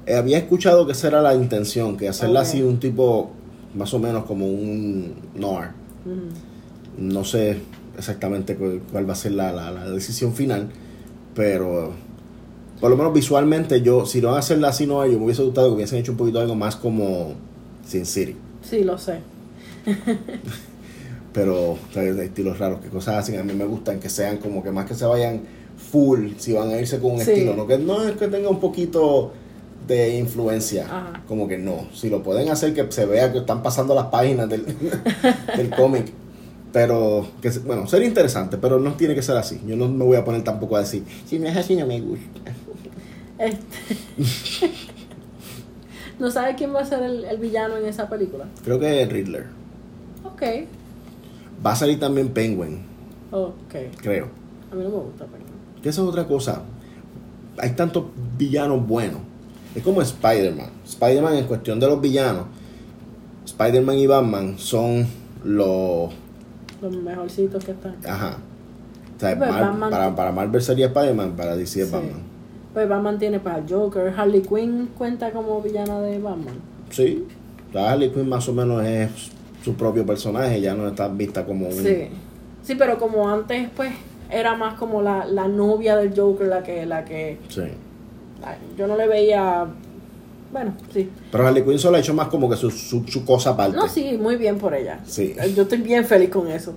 eh, 0.05 0.15
había 0.15 0.37
escuchado 0.39 0.85
que 0.85 0.93
esa 0.93 1.07
era 1.07 1.21
la 1.21 1.35
intención, 1.35 1.97
que 1.97 2.07
hacerla 2.09 2.41
así 2.41 2.61
un 2.63 2.79
tipo, 2.79 3.31
más 3.75 3.93
o 3.93 3.99
menos 3.99 4.25
como 4.25 4.47
un 4.47 5.13
noir. 5.35 5.69
No 6.97 7.23
sé 7.23 7.57
exactamente 7.97 8.55
cuál, 8.55 8.81
cuál 8.91 9.07
va 9.09 9.13
a 9.13 9.17
ser 9.17 9.33
la, 9.33 9.51
la- 9.51 9.71
la 9.71 9.89
decisión 9.89 10.33
final, 10.33 10.69
pero 11.35 11.91
por 12.79 12.89
lo 12.89 12.97
menos 12.97 13.13
visualmente 13.13 13.81
yo, 13.81 14.05
si 14.05 14.21
no 14.21 14.27
van 14.29 14.37
a 14.37 14.39
hacerla 14.39 14.69
así 14.69 14.85
noir, 14.87 15.11
yo 15.11 15.17
me 15.19 15.25
hubiese 15.25 15.43
gustado 15.43 15.69
que 15.69 15.75
hubiesen 15.75 15.99
hecho 15.99 16.11
un 16.11 16.17
poquito 16.17 16.39
algo 16.39 16.55
más 16.55 16.75
como 16.75 17.33
Sin 17.85 18.05
City. 18.05 18.35
Sí, 18.63 18.83
lo 18.83 18.97
sé. 18.97 19.19
pero 21.33 21.71
o 21.73 21.77
sea, 21.93 22.01
de 22.01 22.25
estilos 22.25 22.57
raros, 22.59 22.79
que 22.79 22.87
cosas 22.89 23.15
así 23.15 23.35
a 23.35 23.43
mí 23.43 23.53
me 23.53 23.65
gustan 23.65 23.99
que 23.99 24.09
sean 24.09 24.37
como 24.37 24.63
que 24.63 24.71
más 24.71 24.85
que 24.85 24.93
se 24.95 25.05
vayan 25.05 25.41
full, 25.91 26.31
si 26.37 26.53
van 26.53 26.69
a 26.69 26.77
irse 26.79 26.99
con 26.99 27.11
un 27.13 27.19
Sí. 27.21 27.31
estilo, 27.31 27.55
no 27.55 27.67
que 27.67 27.77
no 27.77 28.03
es 28.03 28.15
que 28.17 28.27
tenga 28.27 28.49
un 28.49 28.59
poquito 28.59 29.31
de 29.87 30.17
influencia, 30.17 30.85
Ajá. 30.85 31.23
como 31.27 31.47
que 31.47 31.57
no, 31.57 31.87
si 31.93 32.09
lo 32.09 32.23
pueden 32.23 32.49
hacer 32.49 32.73
que 32.73 32.91
se 32.91 33.05
vea 33.05 33.31
que 33.31 33.39
están 33.39 33.61
pasando 33.63 33.93
las 33.95 34.05
páginas 34.07 34.49
del, 34.49 34.65
del 35.57 35.69
cómic, 35.69 36.07
pero 36.73 37.27
que 37.41 37.49
bueno, 37.65 37.87
sería 37.87 38.07
interesante, 38.07 38.57
pero 38.57 38.79
no 38.79 38.93
tiene 38.95 39.13
que 39.15 39.21
ser 39.21 39.37
así, 39.37 39.61
yo 39.67 39.75
no 39.75 39.87
me 39.87 40.03
voy 40.03 40.17
a 40.17 40.25
poner 40.25 40.43
tampoco 40.43 40.75
a 40.75 40.79
decir, 40.79 41.03
si 41.27 41.37
no 41.39 41.47
es 41.47 41.55
así 41.55 41.75
no 41.75 41.85
me 41.85 42.01
gusta. 42.01 42.51
Este... 43.37 43.59
¿No 46.19 46.31
sabe 46.31 46.55
quién 46.55 46.73
va 46.73 46.79
a 46.79 46.85
ser 46.85 47.03
el, 47.03 47.25
el 47.25 47.37
villano 47.37 47.75
en 47.77 47.85
esa 47.85 48.07
película? 48.09 48.45
Creo 48.63 48.79
que 48.79 49.01
es 49.01 49.09
Riddler. 49.11 49.47
Ok. 50.23 50.43
Va 51.65 51.73
a 51.73 51.75
salir 51.75 51.99
también 51.99 52.29
Penguin, 52.29 52.79
Ok. 53.31 53.75
creo. 54.01 54.29
A 54.71 54.75
mí 54.75 54.83
no 54.83 54.89
me 54.89 54.95
gusta, 54.95 55.25
pero... 55.31 55.43
Que 55.85 55.89
esa 55.89 56.01
es 56.01 56.07
otra 56.07 56.25
cosa. 56.25 56.63
Hay 57.59 57.69
tantos 57.73 58.05
villanos 58.39 58.87
buenos. 58.87 59.19
Es 59.75 59.83
como 59.83 60.01
Spider-Man. 60.01 60.69
Spider-Man 60.83 61.35
en 61.35 61.45
cuestión 61.45 61.79
de 61.79 61.85
los 61.85 62.01
villanos. 62.01 62.45
Spider-Man 63.45 63.95
y 63.99 64.07
Batman 64.07 64.55
son 64.57 65.05
los... 65.43 66.11
Los 66.81 66.95
mejorcitos 66.97 67.63
que 67.63 67.71
están. 67.71 67.95
Ajá. 68.03 68.37
O 69.15 69.19
sea, 69.19 69.29
Sí, 69.33 69.37
pero 69.39 69.51
Mar- 69.51 69.61
Batman- 69.69 69.89
para, 69.91 70.15
para 70.15 70.31
Marvel 70.31 70.61
sería 70.63 70.87
Spider-Man, 70.87 71.33
para 71.37 71.55
DC 71.55 71.81
es 71.83 71.87
Sí. 71.87 71.93
Batman. 71.93 72.21
Pues 72.73 72.89
Batman 72.89 73.19
tiene 73.19 73.39
para 73.39 73.63
Joker. 73.69 74.11
Harley 74.17 74.41
Quinn 74.41 74.89
cuenta 74.97 75.29
como 75.31 75.61
villana 75.61 76.01
de 76.01 76.17
Batman. 76.19 76.55
Sí. 76.89 77.27
La 77.73 77.91
Harley 77.91 78.09
Quinn 78.11 78.27
más 78.27 78.49
o 78.49 78.53
menos 78.53 78.83
es 78.83 79.11
su 79.63 79.75
propio 79.75 80.03
personaje, 80.03 80.59
ya 80.61 80.73
no 80.73 80.87
está 80.87 81.07
vista 81.09 81.45
como 81.45 81.67
un... 81.67 81.73
Sí. 81.73 82.07
Sí, 82.63 82.73
pero 82.73 82.97
como 82.97 83.29
antes, 83.29 83.69
pues, 83.75 83.91
era 84.29 84.55
más 84.55 84.75
como 84.75 85.01
la, 85.01 85.25
la 85.25 85.47
novia 85.47 85.95
del 85.95 86.13
Joker 86.15 86.47
la 86.47 86.63
que... 86.63 86.85
La 86.85 87.05
que 87.05 87.37
Sí. 87.49 87.61
yo 88.77 88.87
no 88.87 88.95
le 88.97 89.07
veía... 89.07 89.65
Bueno, 90.51 90.73
sí. 90.93 91.09
Pero 91.31 91.47
Harley 91.47 91.63
Quinn 91.63 91.79
solo 91.79 91.97
ha 91.97 91.99
hecho 91.99 92.13
más 92.13 92.27
como 92.29 92.49
que 92.49 92.55
su, 92.55 92.71
su, 92.71 93.05
su 93.07 93.25
cosa 93.25 93.51
aparte. 93.51 93.75
No, 93.75 93.87
sí, 93.89 94.17
muy 94.17 94.37
bien 94.37 94.57
por 94.57 94.73
ella. 94.73 94.99
Sí. 95.05 95.35
Yo 95.55 95.63
estoy 95.63 95.79
bien 95.79 96.05
feliz 96.05 96.29
con 96.29 96.47
eso. 96.47 96.73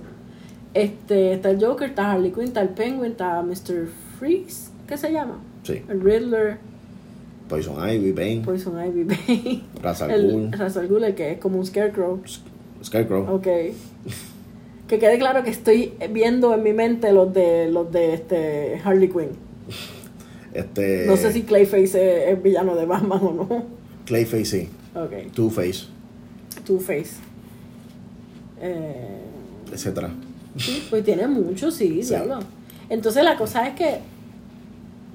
Este, 0.73 1.33
está 1.33 1.49
el 1.51 1.63
Joker, 1.63 1.89
está 1.89 2.11
Harley 2.11 2.31
Quinn, 2.31 2.45
está 2.45 2.61
el 2.61 2.69
Penguin, 2.69 3.11
está 3.11 3.41
Mr. 3.41 3.87
Freeze, 4.19 4.69
¿qué 4.87 4.97
se 4.97 5.11
llama? 5.11 5.39
Sí. 5.63 5.81
El 5.87 6.01
Riddler, 6.01 6.57
Poison 7.47 7.75
Ivy, 7.89 8.11
Bane, 8.11 8.41
Poison 8.45 8.75
Ivy 8.85 9.03
Bane, 9.05 9.61
Ra's 9.81 10.01
al 10.03 10.11
el 10.11 10.31
Ghul, 10.31 10.51
Ra's 10.51 10.77
al 10.77 10.87
Ghul, 10.87 11.03
el 11.05 11.15
que 11.15 11.31
es 11.31 11.39
como 11.39 11.57
un 11.57 11.65
scarecrow. 11.65 12.21
Scarecrow. 12.83 13.33
Ok. 13.35 13.47
Que 14.89 14.99
quede 14.99 15.17
claro 15.19 15.43
que 15.43 15.51
estoy 15.51 15.93
viendo 16.09 16.53
en 16.53 16.63
mi 16.63 16.73
mente 16.73 17.13
los 17.13 17.31
de 17.33 17.69
los 17.69 17.91
de 17.91 18.13
este 18.13 18.81
Harley 18.83 19.07
Quinn. 19.09 19.29
Este... 20.53 21.05
No 21.05 21.15
sé 21.15 21.31
si 21.31 21.43
Clayface 21.43 21.83
es, 21.83 22.29
es 22.37 22.43
villano 22.43 22.75
de 22.75 22.85
Batman 22.85 23.19
o 23.21 23.31
no. 23.33 23.63
Clayface, 24.05 24.45
sí. 24.45 24.69
Ok. 24.95 25.31
Two-Face, 25.33 25.85
Two-Face. 26.65 27.17
Eh, 28.59 29.21
etcétera. 29.71 30.09
Sí, 30.57 30.87
pues 30.89 31.03
tiene 31.03 31.27
mucho, 31.27 31.69
sí, 31.69 32.01
Sí. 32.01 32.09
diablo. 32.09 32.39
Entonces 32.89 33.23
la 33.23 33.37
cosa 33.37 33.67
es 33.67 33.75
que 33.75 33.99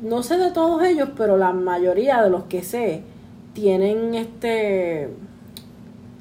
no 0.00 0.22
sé 0.22 0.38
de 0.38 0.52
todos 0.52 0.82
ellos, 0.84 1.08
pero 1.16 1.36
la 1.36 1.52
mayoría 1.52 2.22
de 2.22 2.30
los 2.30 2.44
que 2.44 2.62
sé 2.62 3.02
tienen 3.52 4.14
este 4.14 5.08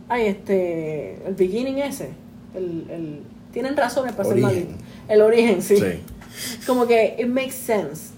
ay, 0.09 0.25
este 0.25 1.23
el 1.27 1.35
beginning 1.35 1.77
ese, 1.77 2.09
el, 2.55 2.85
el 2.89 3.19
tienen 3.53 3.77
razones 3.77 4.11
para 4.13 4.25
ser 4.27 4.33
Origen. 4.33 4.49
malignos. 4.51 4.81
El 5.07 5.21
origen, 5.21 5.61
sí. 5.61 5.77
Sí. 5.77 5.85
Como 6.67 6.85
que 6.87 7.15
it 7.19 7.27
makes 7.27 7.51
sense. 7.53 8.11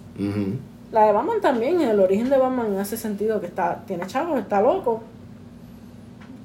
La 0.91 1.07
de 1.07 1.11
Batman 1.11 1.41
también, 1.41 1.81
el 1.81 1.99
origen 1.99 2.29
de 2.29 2.37
Batman 2.37 2.77
hace 2.77 2.95
sentido 2.95 3.41
que 3.41 3.47
está 3.47 3.83
tiene 3.85 4.07
chavos, 4.07 4.39
está 4.39 4.61
loco. 4.61 5.01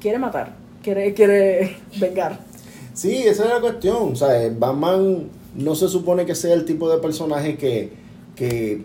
Quiere 0.00 0.18
matar, 0.18 0.52
quiere 0.82 1.14
quiere 1.14 1.76
vengar. 2.00 2.38
Sí, 2.94 3.16
esa 3.18 3.44
es 3.44 3.50
la 3.50 3.60
cuestión. 3.60 4.12
O 4.12 4.16
sea, 4.16 4.28
Batman 4.58 5.28
no 5.54 5.74
se 5.74 5.88
supone 5.88 6.26
que 6.26 6.34
sea 6.34 6.54
el 6.54 6.64
tipo 6.64 6.90
de 6.90 6.98
personaje 6.98 7.56
que, 7.56 7.92
que, 8.34 8.84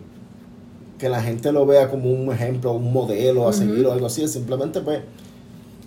que 0.99 1.09
la 1.09 1.21
gente 1.21 1.51
lo 1.51 1.65
vea 1.65 1.89
como 1.89 2.11
un 2.11 2.31
ejemplo, 2.31 2.73
un 2.73 2.93
modelo 2.93 3.47
a 3.47 3.53
seguir 3.53 3.85
o 3.87 3.91
algo 3.91 4.05
así. 4.05 4.27
Simplemente, 4.27 4.81
pues, 4.81 5.01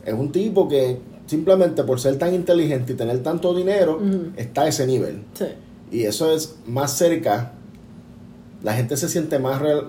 es 0.04 0.14
un 0.14 0.32
tipo 0.32 0.68
que 0.68 0.98
simplemente 1.28 1.84
por 1.84 2.00
ser 2.00 2.18
tan 2.18 2.34
inteligente 2.34 2.94
y 2.94 2.96
tener 2.96 3.22
tanto 3.22 3.54
dinero, 3.54 4.00
está 4.36 4.62
a 4.62 4.68
ese 4.68 4.84
nivel. 4.86 5.22
Sí. 5.34 5.44
Y 5.92 6.02
eso 6.02 6.32
es 6.32 6.56
más 6.66 6.90
cerca. 6.96 7.52
La 8.64 8.72
gente 8.74 8.96
se 8.96 9.08
siente 9.08 9.38
más 9.38 9.60
real- 9.62 9.86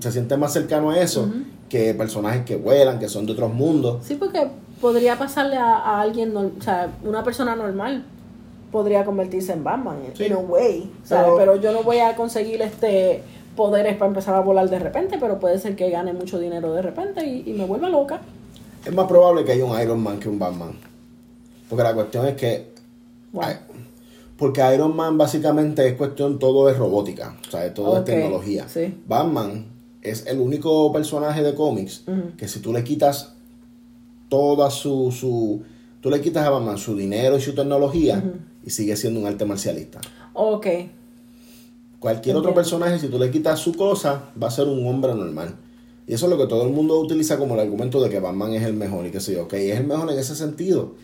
se 0.00 0.10
siente 0.10 0.36
más 0.36 0.52
cercano 0.52 0.90
a 0.90 0.98
eso 0.98 1.30
que 1.68 1.94
personajes 1.94 2.44
que 2.44 2.56
vuelan, 2.56 2.98
que 2.98 3.08
son 3.08 3.26
de 3.26 3.32
otros 3.32 3.52
mundos. 3.54 4.02
Sí, 4.04 4.16
porque 4.16 4.48
podría 4.80 5.16
pasarle 5.18 5.56
a, 5.56 5.76
a 5.76 6.00
alguien, 6.00 6.34
nor- 6.34 6.50
o 6.58 6.62
sea, 6.62 6.90
una 7.04 7.22
persona 7.22 7.54
normal 7.54 8.04
podría 8.72 9.04
convertirse 9.04 9.52
en 9.52 9.62
Batman, 9.64 9.98
Sí. 10.14 10.24
in 10.24 10.32
a 10.32 10.38
way. 10.38 10.90
Pero- 11.08 11.36
pero, 11.36 11.56
yo 11.56 11.72
no 11.72 11.82
voy 11.82 11.98
a 11.98 12.16
conseguir 12.16 12.60
este 12.62 13.22
poderes 13.56 13.96
para 13.96 14.08
empezar 14.08 14.34
a 14.36 14.40
volar 14.40 14.70
de 14.70 14.78
repente, 14.78 15.18
pero 15.20 15.38
puede 15.38 15.58
ser 15.58 15.76
que 15.76 15.90
gane 15.90 16.12
mucho 16.12 16.38
dinero 16.38 16.72
de 16.72 16.82
repente 16.82 17.26
y, 17.26 17.42
y 17.50 17.52
me 17.52 17.66
vuelva 17.66 17.88
loca. 17.88 18.20
Es 18.84 18.94
más 18.94 19.06
probable 19.06 19.44
que 19.44 19.52
haya 19.52 19.64
un 19.64 19.78
Iron 19.80 20.00
Man 20.02 20.18
que 20.18 20.28
un 20.28 20.38
Batman. 20.38 20.72
Porque 21.68 21.82
la 21.82 21.94
cuestión 21.94 22.26
es 22.26 22.34
que. 22.36 22.70
Bueno. 23.32 23.58
porque 24.36 24.62
Iron 24.74 24.96
Man 24.96 25.16
básicamente 25.18 25.86
es 25.86 25.94
cuestión, 25.94 26.38
todo 26.38 26.68
es 26.68 26.76
robótica. 26.76 27.36
O 27.46 27.50
sea, 27.50 27.72
todo 27.72 27.90
Ok, 27.92 27.98
es 27.98 28.04
tecnología. 28.06 28.66
sí. 28.68 28.94
Batman 29.06 29.66
es 30.02 30.26
el 30.26 30.40
único 30.40 30.90
personaje 30.92 31.42
de 31.42 31.54
cómics 31.54 32.04
que 32.38 32.48
si 32.48 32.60
tú 32.60 32.72
le 32.72 32.82
quitas 32.82 33.34
toda 34.28 34.70
su, 34.70 35.12
su. 35.12 35.62
Tú 36.00 36.08
le 36.10 36.20
quitas 36.22 36.46
a 36.46 36.50
Batman 36.50 36.78
su 36.78 36.96
dinero 36.96 37.36
y 37.36 37.40
su 37.42 37.54
tecnología 37.54 38.22
y 38.64 38.70
sigue 38.70 38.96
siendo 38.96 39.20
un 39.20 39.26
arte 39.26 39.44
marcialista. 39.44 40.00
Ok, 40.32 40.66
Cualquier 41.98 42.34
otro 42.36 42.54
personaje, 42.54 42.98
si 42.98 43.08
tú 43.08 43.18
le 43.18 43.30
quitas 43.30 43.58
su 43.58 43.74
cosa, 43.74 44.30
va 44.42 44.48
a 44.48 44.50
ser 44.50 44.66
un 44.66 44.86
hombre 44.86 45.14
normal. 45.14 45.54
Y 46.10 46.14
eso 46.14 46.26
es 46.26 46.30
lo 46.30 46.38
que 46.38 46.46
todo 46.48 46.64
el 46.66 46.72
mundo 46.72 46.98
utiliza 46.98 47.38
como 47.38 47.54
el 47.54 47.60
argumento 47.60 48.02
de 48.02 48.10
que 48.10 48.18
Batman 48.18 48.52
es 48.54 48.64
el 48.64 48.72
mejor 48.74 49.06
y 49.06 49.10
que 49.12 49.20
sé 49.20 49.34
yo. 49.34 49.44
Ok, 49.44 49.52
es 49.54 49.78
el 49.78 49.86
mejor 49.86 50.10
en 50.10 50.18
ese 50.18 50.34
sentido. 50.34 50.94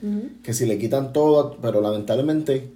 Que 0.42 0.52
si 0.52 0.66
le 0.66 0.78
quitan 0.78 1.12
todo, 1.12 1.56
pero 1.62 1.80
lamentablemente 1.80 2.70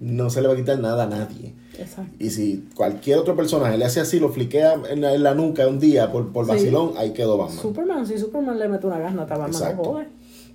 no 0.00 0.30
se 0.30 0.40
le 0.40 0.48
va 0.48 0.54
a 0.54 0.56
quitar 0.56 0.78
nada 0.78 1.04
a 1.04 1.06
nadie. 1.06 1.52
exacto. 1.78 2.12
Y 2.18 2.30
si 2.30 2.66
cualquier 2.74 3.18
otro 3.18 3.36
personaje 3.36 3.76
le 3.76 3.84
hace 3.84 4.00
así, 4.00 4.18
lo 4.18 4.30
fliquea 4.30 4.80
en 4.90 5.02
la, 5.02 5.12
en 5.14 5.22
la 5.22 5.34
nuca 5.34 5.66
un 5.68 5.78
día 5.78 6.10
por, 6.10 6.32
por 6.32 6.46
Sí. 6.46 6.52
vacilón, 6.52 6.92
ahí 6.96 7.12
quedó 7.12 7.36
Batman. 7.36 7.58
Superman, 7.60 8.06
si 8.06 8.16
Superman 8.18 8.58
le 8.58 8.68
mete 8.68 8.86
una 8.86 8.98
gana 8.98 9.22
a 9.22 9.26
Batman, 9.26 9.50
Exacto. 9.50 9.82
no 9.82 9.88
jode. 9.92 10.06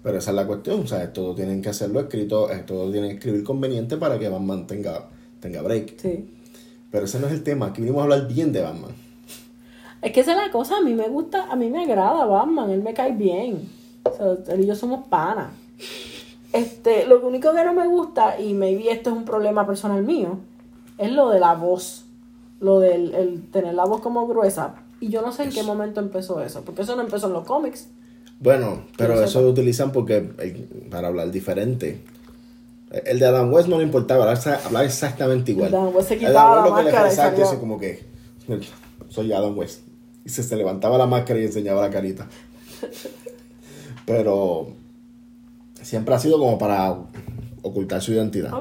Pero 0.01 0.17
esa 0.17 0.31
es 0.31 0.35
la 0.35 0.47
cuestión, 0.47 0.79
o 0.79 0.87
sea, 0.87 1.13
todo 1.13 1.35
tienen 1.35 1.61
que 1.61 1.69
hacerlo 1.69 1.99
escrito, 1.99 2.49
todo 2.65 2.89
tienen 2.91 3.11
que 3.11 3.15
escribir 3.17 3.43
conveniente 3.43 3.97
para 3.97 4.17
que 4.17 4.27
Batman 4.27 4.65
tenga, 4.65 5.07
tenga 5.39 5.61
break. 5.61 5.99
Sí. 6.01 6.25
Pero 6.89 7.05
ese 7.05 7.19
no 7.19 7.27
es 7.27 7.33
el 7.33 7.43
tema, 7.43 7.67
aquí 7.67 7.81
vinimos 7.81 8.01
a 8.01 8.03
hablar 8.05 8.27
bien 8.27 8.51
de 8.51 8.61
Batman. 8.61 8.91
Es 10.01 10.11
que 10.11 10.21
esa 10.21 10.31
es 10.31 10.37
la 10.37 10.51
cosa, 10.51 10.77
a 10.77 10.81
mí 10.81 10.93
me 10.93 11.07
gusta, 11.07 11.51
a 11.51 11.55
mí 11.55 11.69
me 11.69 11.83
agrada 11.83 12.25
Batman, 12.25 12.69
él 12.71 12.81
me 12.81 12.93
cae 12.93 13.11
bien. 13.13 13.69
O 14.03 14.11
sea, 14.15 14.53
él 14.55 14.61
y 14.61 14.65
yo 14.65 14.75
somos 14.75 15.07
panas. 15.07 15.51
Este, 16.53 17.05
lo 17.05 17.25
único 17.25 17.53
que 17.53 17.63
no 17.63 17.73
me 17.73 17.87
gusta, 17.87 18.39
y 18.39 18.53
maybe 18.53 18.91
esto 18.91 19.11
es 19.11 19.15
un 19.15 19.25
problema 19.25 19.65
personal 19.65 20.03
mío, 20.03 20.39
es 20.97 21.11
lo 21.11 21.29
de 21.29 21.39
la 21.39 21.53
voz. 21.53 22.05
Lo 22.59 22.79
del 22.79 23.13
el 23.15 23.43
tener 23.51 23.73
la 23.73 23.85
voz 23.85 24.01
como 24.01 24.27
gruesa. 24.27 24.75
Y 24.99 25.09
yo 25.09 25.21
no 25.21 25.31
sé 25.31 25.43
en 25.43 25.49
qué 25.51 25.63
momento 25.63 25.99
empezó 25.99 26.41
eso, 26.41 26.61
porque 26.63 26.83
eso 26.83 26.95
no 26.95 27.01
empezó 27.01 27.27
en 27.27 27.33
los 27.33 27.45
cómics. 27.45 27.87
Bueno, 28.39 28.83
pero 28.97 29.21
eso 29.23 29.41
lo 29.41 29.49
utilizan 29.49 29.91
porque 29.91 30.31
eh, 30.39 30.67
para 30.89 31.07
hablar 31.07 31.31
diferente. 31.31 32.01
El 33.05 33.19
de 33.19 33.25
Adam 33.25 33.51
West 33.53 33.69
no 33.69 33.77
le 33.77 33.83
importaba 33.83 34.23
hablar, 34.31 34.85
exactamente 34.85 35.51
igual. 35.53 35.73
Adam 35.73 35.95
West 35.95 36.09
se 36.09 36.17
quitaba 36.17 36.53
Adam 36.53 36.65
la 36.65 36.71
West 36.75 36.85
lo 36.85 36.91
que 36.91 37.03
le 37.03 37.13
y 37.13 37.15
salía- 37.15 37.45
así 37.45 37.57
como 37.57 37.79
que 37.79 38.03
soy 39.09 39.31
Adam 39.31 39.57
West. 39.57 39.81
Y 40.25 40.29
se, 40.29 40.43
se 40.43 40.55
levantaba 40.55 40.97
la 40.97 41.05
máscara 41.07 41.39
y 41.39 41.45
enseñaba 41.45 41.81
la 41.81 41.89
carita. 41.89 42.27
Pero 44.05 44.69
siempre 45.81 46.13
ha 46.15 46.19
sido 46.19 46.37
como 46.39 46.57
para 46.57 46.95
ocultar 47.61 48.01
su 48.01 48.11
identidad. 48.13 48.51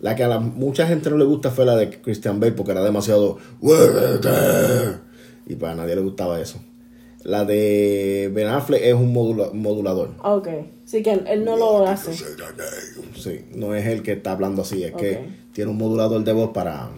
La 0.00 0.14
que 0.14 0.24
a 0.24 0.28
la, 0.28 0.38
mucha 0.40 0.86
gente 0.86 1.08
no 1.10 1.16
le 1.16 1.24
gusta 1.24 1.50
fue 1.50 1.64
la 1.64 1.74
de 1.74 1.90
Christian 2.02 2.38
Bale 2.38 2.52
porque 2.52 2.72
era 2.72 2.82
demasiado 2.84 3.38
y 5.46 5.54
para 5.54 5.74
nadie 5.74 5.94
le 5.96 6.02
gustaba 6.02 6.40
eso. 6.40 6.58
La 7.22 7.44
de 7.44 8.30
Ben 8.32 8.46
Affleck 8.48 8.82
es 8.84 8.94
un 8.94 9.12
modula- 9.12 9.50
modulador. 9.52 10.10
Ok. 10.22 10.48
Sí 10.84 11.02
que 11.02 11.12
él, 11.12 11.24
él 11.26 11.44
no 11.44 11.56
lo 11.56 11.86
hace. 11.86 12.12
Sí, 13.16 13.40
no 13.54 13.74
es 13.74 13.86
el 13.86 14.02
que 14.02 14.12
está 14.12 14.32
hablando 14.32 14.62
así, 14.62 14.84
es 14.84 14.92
que 14.92 15.28
tiene 15.52 15.70
un 15.70 15.78
modulador 15.78 16.22
de 16.22 16.32
voz 16.32 16.50
para, 16.52 16.88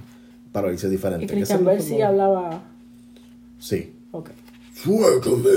para 0.52 0.68
oírse 0.68 0.88
diferente. 0.90 1.24
Y 1.24 1.28
Christian 1.28 1.64
Bale 1.64 1.80
sí 1.80 2.02
hablaba. 2.02 2.62
Sí. 3.58 3.92
Ok. 4.12 4.30
Suéltame. 4.74 5.50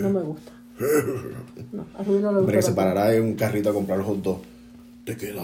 No 0.00 0.10
me 0.10 0.20
gusta. 0.20 0.52
No, 1.72 1.86
a 1.98 2.02
Rubí 2.02 2.18
no 2.20 2.32
le 2.32 2.38
Hombre, 2.40 2.52
que 2.52 2.58
gusta. 2.58 2.70
se 2.70 2.76
parará 2.76 3.14
en 3.14 3.22
un 3.22 3.34
carrito 3.34 3.70
a 3.70 3.72
comprar 3.72 3.96
los 3.98 4.06
hot 4.06 4.22
dogs. 4.22 4.42
Te 5.06 5.16
queda. 5.16 5.42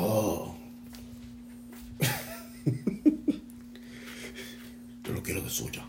Yo 5.05 5.13
lo 5.13 5.23
quiero 5.23 5.41
de 5.43 5.49
suya. 5.51 5.83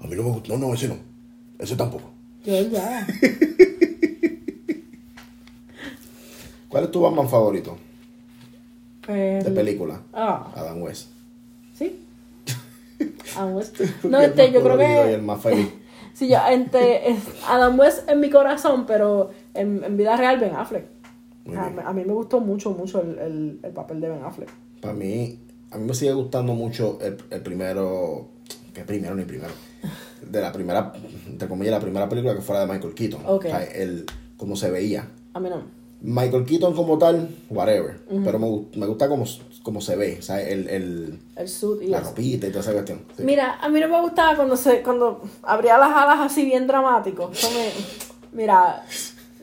A 0.00 0.06
mí 0.06 0.14
no 0.16 0.22
me 0.24 0.30
gusta. 0.30 0.48
No, 0.52 0.58
no, 0.58 0.74
ese 0.74 0.88
no. 0.88 0.96
Ese 1.58 1.76
tampoco. 1.76 2.10
Yo 2.44 2.60
ya. 2.68 3.06
¿Cuál 6.68 6.84
es 6.84 6.90
tu 6.90 7.00
Batman 7.00 7.28
favorito 7.28 7.76
de 9.06 9.38
El- 9.38 9.54
película? 9.54 10.02
Ah, 10.12 10.52
Adam 10.56 10.82
West. 10.82 11.08
Adam 13.36 13.54
West. 13.54 13.80
No, 14.04 14.20
este, 14.20 14.52
yo 14.52 14.60
creo 14.62 14.76
Colorido 14.76 15.06
Y 15.06 15.12
el 15.12 15.16
que. 15.16 15.22
más 15.22 15.42
feliz. 15.42 15.68
Sí, 16.14 16.28
yo, 16.28 16.36
este, 16.50 17.10
es 17.10 17.18
Adam 17.48 17.78
West 17.78 18.06
en 18.08 18.20
mi 18.20 18.28
corazón, 18.28 18.84
pero 18.84 19.30
en, 19.54 19.82
en 19.82 19.96
vida 19.96 20.14
real, 20.14 20.38
Ben 20.38 20.54
Affleck. 20.54 20.84
A, 21.56 21.88
a 21.88 21.92
mí 21.94 22.04
me 22.04 22.12
gustó 22.12 22.38
mucho, 22.40 22.70
mucho 22.72 23.00
el, 23.00 23.18
el, 23.18 23.60
el 23.62 23.72
papel 23.72 24.00
de 24.02 24.10
Ben 24.10 24.22
Affleck. 24.22 24.50
Para 24.82 24.92
mí, 24.92 25.38
a 25.70 25.78
mí 25.78 25.86
me 25.86 25.94
sigue 25.94 26.12
gustando 26.12 26.52
mucho 26.52 26.98
el, 27.00 27.16
el 27.30 27.40
primero, 27.40 28.28
que 28.74 28.82
primero 28.84 29.14
ni 29.14 29.24
primero, 29.24 29.54
de 30.20 30.40
la 30.40 30.52
primera, 30.52 30.92
entre 31.26 31.48
comillas, 31.48 31.72
la 31.72 31.80
primera 31.80 32.08
película 32.10 32.34
que 32.34 32.42
fuera 32.42 32.66
de 32.66 32.72
Michael 32.72 32.94
Keaton. 32.94 33.22
Ok. 33.26 33.46
O 33.46 33.48
sea, 33.48 33.64
el, 33.64 34.04
cómo 34.36 34.54
se 34.54 34.70
veía. 34.70 35.08
A 35.32 35.40
mí 35.40 35.48
no. 35.48 35.62
Michael 36.04 36.44
Keaton 36.44 36.74
como 36.74 36.98
tal, 36.98 37.28
whatever. 37.48 38.00
Pero 38.24 38.38
me, 38.38 38.64
me 38.76 38.86
gusta 38.86 39.08
cómo, 39.08 39.24
cómo 39.62 39.80
se 39.80 39.94
ve, 39.96 40.16
o 40.18 40.22
sea, 40.22 40.40
el, 40.42 40.68
el, 40.68 41.18
El 41.36 41.48
suit 41.48 41.82
y 41.82 41.86
la 41.86 41.98
eso. 41.98 42.08
ropita 42.08 42.46
y 42.48 42.50
toda 42.50 42.60
esa 42.60 42.72
cuestión. 42.72 43.02
Sí. 43.16 43.22
Mira, 43.22 43.58
a 43.60 43.68
mí 43.68 43.78
no 43.78 43.88
me 43.88 44.00
gustaba 44.00 44.34
cuando 44.36 44.56
se 44.56 44.82
cuando 44.82 45.22
abría 45.42 45.78
las 45.78 45.90
alas 45.90 46.18
así 46.20 46.44
bien 46.44 46.66
dramático. 46.66 47.30
Eso 47.32 47.48
me. 47.52 47.68
Mira, 48.32 48.84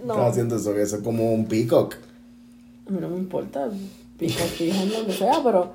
no. 0.03 0.13
Estaba 0.13 0.27
haciendo 0.27 0.55
eso, 0.57 0.73
que 0.73 0.81
eso 0.81 0.97
es 0.97 1.01
como 1.01 1.31
un 1.33 1.45
peacock. 1.45 1.95
A 2.87 2.91
mí 2.91 2.97
no 2.99 3.07
me 3.09 3.17
importa. 3.17 3.69
Pico, 4.17 4.43
pijan, 4.57 4.91
lo 4.91 5.05
que 5.05 5.13
sea, 5.13 5.39
pero. 5.43 5.71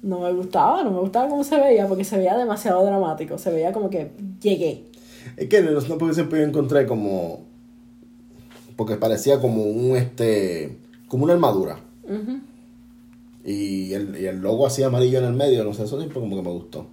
No 0.00 0.20
me 0.20 0.32
gustaba, 0.32 0.84
no 0.84 0.90
me 0.92 1.00
gustaba 1.00 1.28
cómo 1.28 1.42
se 1.42 1.58
veía, 1.58 1.86
porque 1.88 2.04
se 2.04 2.16
veía 2.16 2.36
demasiado 2.36 2.84
dramático. 2.84 3.36
Se 3.36 3.50
veía 3.50 3.72
como 3.72 3.90
que 3.90 4.12
llegué. 4.40 4.84
Es 5.36 5.48
que 5.48 5.60
no 5.60 5.98
porque 5.98 6.14
siempre 6.14 6.40
yo 6.40 6.46
encontré 6.46 6.86
como. 6.86 7.47
Porque 8.78 8.94
parecía 8.96 9.40
como 9.40 9.64
un 9.64 9.96
este. 9.96 10.78
como 11.08 11.24
una 11.24 11.32
armadura. 11.34 11.80
Y 13.44 13.92
el, 13.92 14.16
y 14.20 14.26
el 14.26 14.38
logo 14.40 14.66
así 14.66 14.82
amarillo 14.84 15.18
en 15.18 15.24
el 15.24 15.32
medio, 15.34 15.64
no 15.64 15.74
sé, 15.74 15.82
eso 15.82 15.98
siempre 15.98 16.20
como 16.20 16.36
que 16.36 16.42
me 16.42 16.50
gustó. 16.52 16.86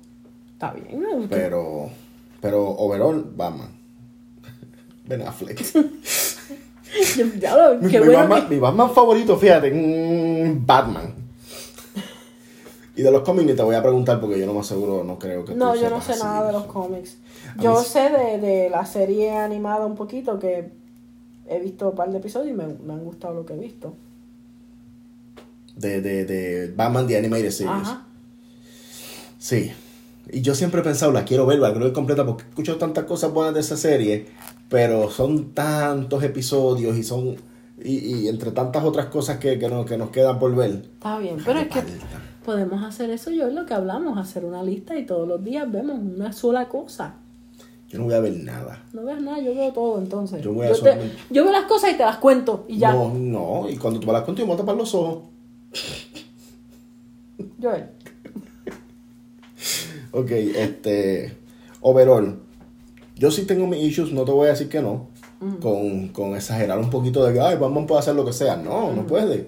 Está 0.53 0.73
bien, 0.73 0.99
me 0.99 1.13
gustó. 1.13 1.29
Pero. 1.29 1.89
Pero 2.41 2.69
overall, 2.71 3.23
Batman. 3.35 3.69
Ben 5.07 5.21
Affleck. 5.21 5.61
Ya 7.41 7.53
mi, 7.81 7.91
qué 7.91 7.99
mi 7.99 8.05
bueno 8.05 8.19
Batman, 8.21 8.47
que- 8.47 8.55
mi 8.55 8.59
Batman 8.61 8.89
favorito, 8.91 9.35
fíjate, 9.37 9.69
Batman. 10.65 11.13
Y 12.95 13.01
de 13.01 13.11
los 13.11 13.21
cómics 13.23 13.45
ni 13.47 13.53
te 13.53 13.61
voy 13.63 13.75
a 13.75 13.81
preguntar 13.81 14.21
porque 14.21 14.39
yo 14.39 14.45
no 14.45 14.53
me 14.53 14.61
aseguro, 14.61 15.03
no 15.03 15.19
creo 15.19 15.43
que 15.43 15.51
tú 15.51 15.57
No, 15.57 15.75
yo 15.75 15.89
no 15.89 16.01
sé 16.01 16.17
nada 16.17 16.47
de 16.47 16.53
los 16.53 16.63
cómics. 16.65 17.17
Yo 17.59 17.77
mí 17.77 17.85
sé 17.85 18.09
de, 18.09 18.37
de 18.39 18.69
la 18.69 18.85
serie 18.85 19.31
animada 19.35 19.85
un 19.85 19.95
poquito, 19.95 20.39
que 20.39 20.71
he 21.47 21.59
visto 21.59 21.89
un 21.89 21.95
par 21.95 22.11
de 22.11 22.17
episodios 22.17 22.51
y 22.51 22.53
me, 22.53 22.67
me 22.67 22.93
han 22.93 23.03
gustado 23.03 23.33
lo 23.33 23.45
que 23.45 23.53
he 23.53 23.57
visto. 23.57 23.95
De, 25.75 26.01
de, 26.01 26.25
de 26.25 26.73
Batman 26.75 27.07
The 27.07 27.17
Animated 27.17 27.51
Series. 27.51 27.87
Ajá. 27.87 28.05
Sí. 29.37 29.71
Y 30.31 30.41
yo 30.41 30.55
siempre 30.55 30.81
he 30.81 30.83
pensado, 30.83 31.11
la 31.11 31.25
quiero 31.25 31.45
ver, 31.45 31.59
la 31.59 31.69
quiero 31.69 31.85
ver 31.85 31.93
completa 31.93 32.25
porque 32.25 32.43
he 32.43 32.49
escuchado 32.49 32.77
tantas 32.77 33.03
cosas 33.05 33.31
buenas 33.31 33.53
de 33.53 33.59
esa 33.59 33.77
serie, 33.77 34.27
pero 34.69 35.11
son 35.11 35.51
tantos 35.51 36.23
episodios 36.23 36.97
y 36.97 37.03
son. 37.03 37.35
Y, 37.83 37.97
y 37.97 38.27
entre 38.29 38.51
tantas 38.51 38.83
otras 38.83 39.07
cosas 39.07 39.37
que, 39.37 39.59
que, 39.59 39.67
nos, 39.67 39.85
que 39.85 39.97
nos 39.97 40.09
quedan 40.09 40.39
por 40.39 40.55
ver. 40.55 40.71
Está 40.93 41.19
bien, 41.19 41.37
pero 41.45 41.59
es 41.59 41.67
que 41.67 41.83
podemos 42.45 42.83
hacer 42.83 43.09
eso 43.09 43.31
yo 43.31 43.47
es 43.47 43.53
lo 43.53 43.65
que 43.65 43.73
hablamos, 43.73 44.17
hacer 44.17 44.45
una 44.45 44.63
lista 44.63 44.97
y 44.97 45.05
todos 45.05 45.27
los 45.27 45.43
días 45.43 45.69
vemos 45.69 45.99
una 45.99 46.31
sola 46.31 46.69
cosa. 46.69 47.15
Yo 47.89 47.99
no 47.99 48.05
voy 48.05 48.13
a 48.15 48.19
ver 48.19 48.33
nada. 48.37 48.83
No 48.93 49.03
ves 49.05 49.21
nada, 49.21 49.39
yo 49.39 49.53
veo 49.55 49.71
todo 49.71 49.99
entonces. 49.99 50.41
Yo 50.41 50.53
voy 50.53 50.65
a 50.65 50.69
te- 50.69 50.75
solamente- 50.75 51.15
yo 51.29 51.43
veo 51.43 51.51
las 51.53 51.65
cosas 51.65 51.91
y 51.91 51.97
te 51.97 52.03
las 52.03 52.17
cuento 52.17 52.65
y 52.67 52.77
ya. 52.79 52.91
No, 52.93 53.13
no. 53.13 53.69
Y 53.69 53.77
cuando 53.77 53.99
tú 53.99 54.07
me 54.07 54.13
las 54.13 54.23
cuento, 54.23 54.41
yo 54.41 54.45
me 54.47 54.53
voy 54.53 54.55
a 54.55 54.63
tapar 54.63 54.75
los 54.75 54.93
ojos. 54.95 55.23
Joel. 57.61 57.85
Ok, 60.11 60.31
este. 60.31 61.35
Overall. 61.81 62.39
Yo 63.17 63.31
sí 63.31 63.45
tengo 63.45 63.67
mis 63.67 63.81
issues, 63.83 64.11
no 64.11 64.23
te 64.25 64.31
voy 64.31 64.47
a 64.47 64.51
decir 64.51 64.69
que 64.69 64.81
no. 64.81 65.07
Con, 65.61 66.07
con 66.09 66.35
exagerar 66.35 66.79
un 66.79 66.89
poquito 66.89 67.23
de 67.23 67.33
que, 67.33 67.39
ay, 67.39 67.57
Batman 67.57 67.85
puede 67.85 67.99
hacer 67.99 68.15
lo 68.15 68.25
que 68.25 68.33
sea. 68.33 68.55
No, 68.57 68.91
no 68.93 69.05
puede. 69.05 69.47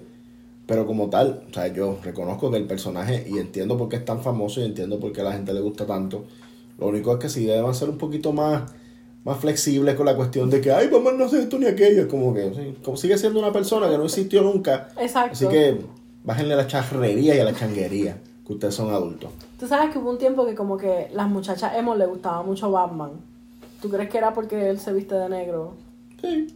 Pero 0.66 0.86
como 0.86 1.08
tal, 1.08 1.42
o 1.50 1.52
sea, 1.54 1.66
yo 1.68 1.98
reconozco 2.04 2.50
que 2.50 2.58
el 2.58 2.66
personaje, 2.66 3.26
y 3.28 3.38
entiendo 3.38 3.76
por 3.76 3.88
qué 3.88 3.96
es 3.96 4.04
tan 4.04 4.22
famoso 4.22 4.60
y 4.60 4.64
entiendo 4.66 5.00
por 5.00 5.12
qué 5.12 5.22
a 5.22 5.24
la 5.24 5.32
gente 5.32 5.52
le 5.54 5.60
gusta 5.60 5.86
tanto. 5.86 6.24
Lo 6.78 6.86
único 6.86 7.12
es 7.12 7.18
que 7.18 7.28
sí 7.28 7.44
deben 7.44 7.74
ser 7.74 7.90
un 7.90 7.98
poquito 7.98 8.32
más, 8.32 8.62
más 9.24 9.38
flexibles 9.38 9.94
con 9.96 10.06
la 10.06 10.16
cuestión 10.16 10.48
de 10.48 10.60
que, 10.60 10.72
ay, 10.72 10.88
Batman 10.88 11.18
no 11.18 11.24
hace 11.24 11.40
esto 11.40 11.58
ni 11.58 11.66
aquello. 11.66 12.02
Es 12.02 12.06
como 12.08 12.32
que, 12.32 12.74
como 12.84 12.96
sigue 12.96 13.18
siendo 13.18 13.40
una 13.40 13.52
persona 13.52 13.88
que 13.88 13.98
no 13.98 14.04
existió 14.04 14.42
nunca. 14.42 14.88
Exacto. 14.98 15.32
Así 15.32 15.48
que 15.48 15.80
bájenle 16.24 16.54
a 16.54 16.58
la 16.58 16.66
charrería 16.66 17.34
y 17.34 17.40
a 17.40 17.44
la 17.44 17.54
changuería, 17.54 18.18
que 18.46 18.52
ustedes 18.52 18.74
son 18.74 18.90
adultos. 18.94 19.30
Tú 19.58 19.66
sabes 19.66 19.92
que 19.92 19.98
hubo 19.98 20.10
un 20.10 20.18
tiempo 20.18 20.46
que 20.46 20.54
como 20.54 20.76
que 20.76 21.08
las 21.12 21.28
muchachas 21.28 21.72
emo 21.76 21.94
le 21.96 22.06
gustaba 22.06 22.42
mucho 22.42 22.70
Batman. 22.70 23.10
¿Tú 23.82 23.88
crees 23.88 24.08
que 24.08 24.18
era 24.18 24.32
porque 24.32 24.70
él 24.70 24.78
se 24.78 24.92
viste 24.92 25.14
de 25.14 25.28
negro? 25.28 25.74
Sí. 26.20 26.54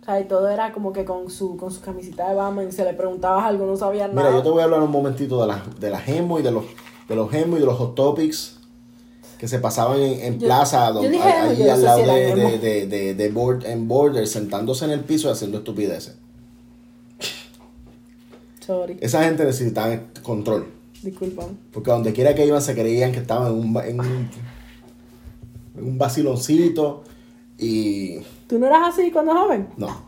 O 0.00 0.04
sea, 0.04 0.18
y 0.20 0.24
todo 0.24 0.48
era 0.48 0.72
como 0.72 0.92
que 0.92 1.04
con 1.04 1.30
su, 1.30 1.56
con 1.56 1.70
su 1.70 1.80
camisita 1.80 2.28
de 2.28 2.34
Batman 2.34 2.68
y 2.68 2.72
se 2.72 2.84
le 2.84 2.92
preguntabas 2.94 3.44
algo, 3.44 3.66
no 3.66 3.76
sabían 3.76 4.10
Mira, 4.10 4.24
nada. 4.24 4.36
yo 4.36 4.42
te 4.42 4.50
voy 4.50 4.60
a 4.60 4.64
hablar 4.64 4.82
un 4.82 4.90
momentito 4.90 5.40
de 5.40 5.46
las 5.46 5.78
de 5.78 5.90
las 5.90 6.08
emo 6.08 6.40
y 6.40 6.42
de 6.42 6.50
los 6.50 6.64
de 7.08 7.14
los 7.14 7.32
emo 7.32 7.56
y 7.56 7.60
de 7.60 7.66
los 7.66 7.76
hot 7.78 7.94
topics 7.94 8.58
que 9.42 9.48
se 9.48 9.58
pasaban 9.58 10.00
en, 10.00 10.20
en 10.20 10.38
Yo- 10.38 10.46
plaza, 10.46 10.92
yo 10.94 11.00
dije 11.00 11.20
allí 11.20 11.68
al 11.68 11.82
lado 11.82 11.98
de, 12.06 12.32
de, 12.36 12.58
de, 12.60 12.86
de, 12.86 13.14
de 13.16 13.28
board, 13.30 13.66
en 13.66 13.88
border, 13.88 14.28
sentándose 14.28 14.84
en 14.84 14.92
el 14.92 15.00
piso 15.00 15.26
y 15.28 15.32
haciendo 15.32 15.58
estupideces. 15.58 16.14
Sorry, 18.64 18.98
Esa 19.00 19.24
gente 19.24 19.44
necesitaba 19.44 19.98
control. 20.22 20.68
disculpa. 21.02 21.44
Porque 21.72 21.90
donde 21.90 22.12
quiera 22.12 22.36
que 22.36 22.46
iban 22.46 22.62
se 22.62 22.74
creían 22.74 23.10
que 23.10 23.18
estaban 23.18 23.48
en 23.52 23.58
un, 23.58 23.76
en 23.84 23.98
un, 24.00 24.30
en 25.76 25.84
un 25.84 25.98
vaciloncito 25.98 27.02
y... 27.58 28.18
¿Tú 28.46 28.60
no 28.60 28.66
eras 28.68 28.94
así 28.94 29.10
cuando 29.10 29.34
joven? 29.34 29.70
No, 29.76 30.04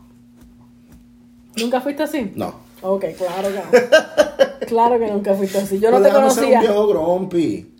¿Nunca 1.57 1.81
fuiste 1.81 2.03
así? 2.03 2.31
no. 2.35 2.63
Ok, 2.81 3.03
claro 3.17 3.49
que 3.49 3.55
no. 3.55 4.67
claro 4.67 4.97
que 4.99 5.07
nunca 5.11 5.33
fuiste 5.33 5.57
así. 5.57 5.79
Yo 5.79 5.91
no 5.91 5.97
Pero 5.97 6.03
te 6.03 6.13
déjame 6.13 6.29
ser 6.31 6.43
un 6.45 6.49
conocía. 6.51 6.59
viejo 6.71 6.87
grumpy. 6.87 7.74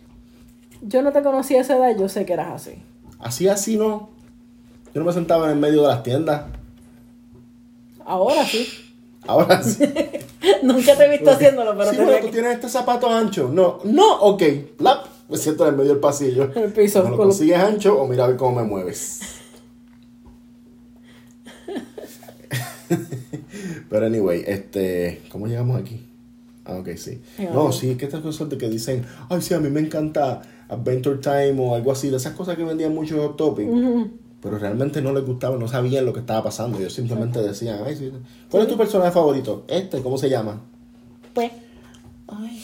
Yo 0.88 1.02
no 1.02 1.12
te 1.12 1.22
conocía 1.22 1.58
a 1.58 1.62
esa 1.62 1.76
edad, 1.76 1.98
yo 1.98 2.08
sé 2.08 2.24
que 2.24 2.32
eras 2.34 2.52
así. 2.52 2.76
Así, 3.18 3.48
así 3.48 3.76
no. 3.76 4.08
Yo 4.94 5.00
no 5.00 5.04
me 5.04 5.12
sentaba 5.12 5.46
en 5.46 5.52
el 5.52 5.58
medio 5.58 5.82
de 5.82 5.88
las 5.88 6.02
tiendas. 6.04 6.42
Ahora 8.04 8.44
sí. 8.44 8.68
Ahora 9.26 9.62
sí. 9.62 9.84
Nunca 10.62 10.96
te 10.96 11.04
he 11.04 11.10
visto 11.10 11.30
haciéndolo, 11.32 11.76
pero 11.76 11.90
sí, 11.90 11.96
te 11.96 12.20
tú 12.20 12.28
tienes 12.28 12.54
este 12.54 12.68
zapato 12.68 13.08
ancho. 13.10 13.50
No, 13.52 13.80
no, 13.84 14.20
ok. 14.20 14.42
Lap. 14.78 15.06
Me 15.28 15.36
siento 15.36 15.64
en 15.64 15.70
el 15.70 15.76
medio 15.76 15.90
del 15.90 16.00
pasillo. 16.00 16.52
En 16.54 16.62
el 16.64 16.72
piso, 16.72 17.02
¿Me 17.02 17.10
lo 17.10 17.16
consigues 17.16 17.58
ancho 17.58 18.00
o 18.00 18.06
mira 18.06 18.24
a 18.24 18.28
ver 18.28 18.36
cómo 18.36 18.60
me 18.60 18.62
mueves? 18.62 19.20
Pero 23.90 24.06
anyway, 24.06 24.44
este, 24.46 25.22
¿cómo 25.30 25.48
llegamos 25.48 25.80
aquí? 25.80 26.06
Ah, 26.64 26.76
ok, 26.76 26.90
sí. 26.96 27.20
No, 27.52 27.72
sí, 27.72 27.90
es 27.90 27.96
que 27.96 28.04
estas 28.04 28.20
cosas 28.20 28.48
de 28.48 28.58
que 28.58 28.68
dicen, 28.68 29.04
ay, 29.28 29.42
sí, 29.42 29.54
a 29.54 29.58
mí 29.58 29.68
me 29.68 29.80
encanta 29.80 30.42
Adventure 30.68 31.18
Time 31.18 31.56
o 31.60 31.74
algo 31.74 31.92
así, 31.92 32.10
de 32.10 32.16
esas 32.16 32.34
cosas 32.34 32.56
que 32.56 32.64
vendían 32.64 32.94
mucho 32.94 33.20
Hot 33.22 33.36
Topic, 33.36 33.68
pero 34.40 34.58
realmente 34.58 35.00
no 35.02 35.12
les 35.12 35.24
gustaba, 35.24 35.56
no 35.56 35.66
sabían 35.68 36.04
lo 36.04 36.12
que 36.12 36.20
estaba 36.20 36.42
pasando. 36.44 36.78
Ellos 36.78 36.92
simplemente 36.92 37.40
decían, 37.40 37.80
ay, 37.84 37.96
sí, 37.96 38.12
¿cuál 38.50 38.64
es 38.64 38.68
tu 38.68 38.76
personaje 38.76 39.10
favorito? 39.10 39.64
Este, 39.68 40.02
¿cómo 40.02 40.18
se 40.18 40.28
llama? 40.28 40.60
Pues, 41.34 41.50
Ay, 42.28 42.62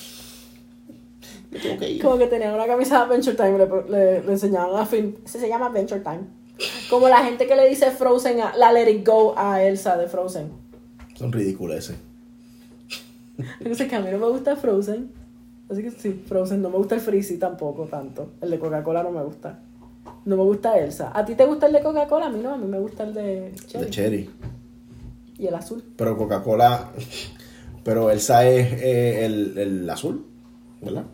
me 1.50 1.58
tengo 1.58 1.78
que 1.78 1.90
ir. 1.90 2.02
como 2.02 2.18
que 2.18 2.26
tenían 2.26 2.54
una 2.54 2.66
camisa 2.66 2.98
de 2.98 3.02
Adventure 3.04 3.36
Time, 3.36 3.58
le, 3.58 3.66
le, 3.90 4.22
le 4.24 4.32
enseñaban 4.32 4.74
a 4.80 4.86
Finn. 4.86 5.16
Ese 5.24 5.38
se 5.40 5.48
llama 5.48 5.66
Adventure 5.66 6.00
Time. 6.00 6.20
Como 6.90 7.08
la 7.08 7.24
gente 7.24 7.46
que 7.46 7.56
le 7.56 7.68
dice 7.68 7.90
Frozen, 7.90 8.40
a, 8.40 8.56
la 8.56 8.72
Let 8.72 8.90
It 8.90 9.06
Go 9.06 9.34
a 9.36 9.62
Elsa 9.62 9.96
de 9.96 10.08
Frozen. 10.08 10.50
Son 11.14 11.32
ridículos 11.32 11.76
ese. 11.76 11.94
Entonces 13.60 13.88
que 13.88 13.96
a 13.96 14.00
mí 14.00 14.08
no 14.10 14.18
me 14.18 14.28
gusta 14.28 14.56
Frozen. 14.56 15.10
Así 15.72 15.82
que 15.82 15.90
sí, 15.90 16.22
Frozen. 16.26 16.61
No 16.61 16.68
me 16.68 16.76
gusta 16.76 16.96
el 16.96 17.00
Freezy 17.00 17.38
tampoco 17.38 17.85
tanto. 17.87 18.32
El 18.42 18.50
de 18.50 18.58
Coca-Cola 18.58 19.02
no 19.02 19.11
me 19.11 19.22
gusta. 19.24 19.58
No 20.26 20.37
me 20.37 20.42
gusta 20.42 20.78
Elsa. 20.78 21.11
¿A 21.14 21.24
ti 21.24 21.35
te 21.35 21.46
gusta 21.46 21.66
el 21.66 21.72
de 21.72 21.80
Coca-Cola? 21.80 22.26
A 22.26 22.28
mí 22.28 22.40
no, 22.42 22.52
a 22.52 22.58
mí 22.58 22.66
me 22.66 22.78
gusta 22.78 23.04
el 23.04 23.14
de 23.14 23.54
Cherry. 23.66 23.85
De 23.87 23.90
Cherry. 23.90 24.30
Y 25.38 25.46
el 25.46 25.54
azul. 25.54 25.82
Pero 25.96 26.18
Coca-Cola, 26.18 26.90
pero 27.85 28.11
Elsa 28.11 28.46
es 28.46 28.70
eh, 28.82 29.24
el, 29.24 29.56
el 29.56 29.90
azul, 29.90 30.26
¿verdad? 30.82 31.06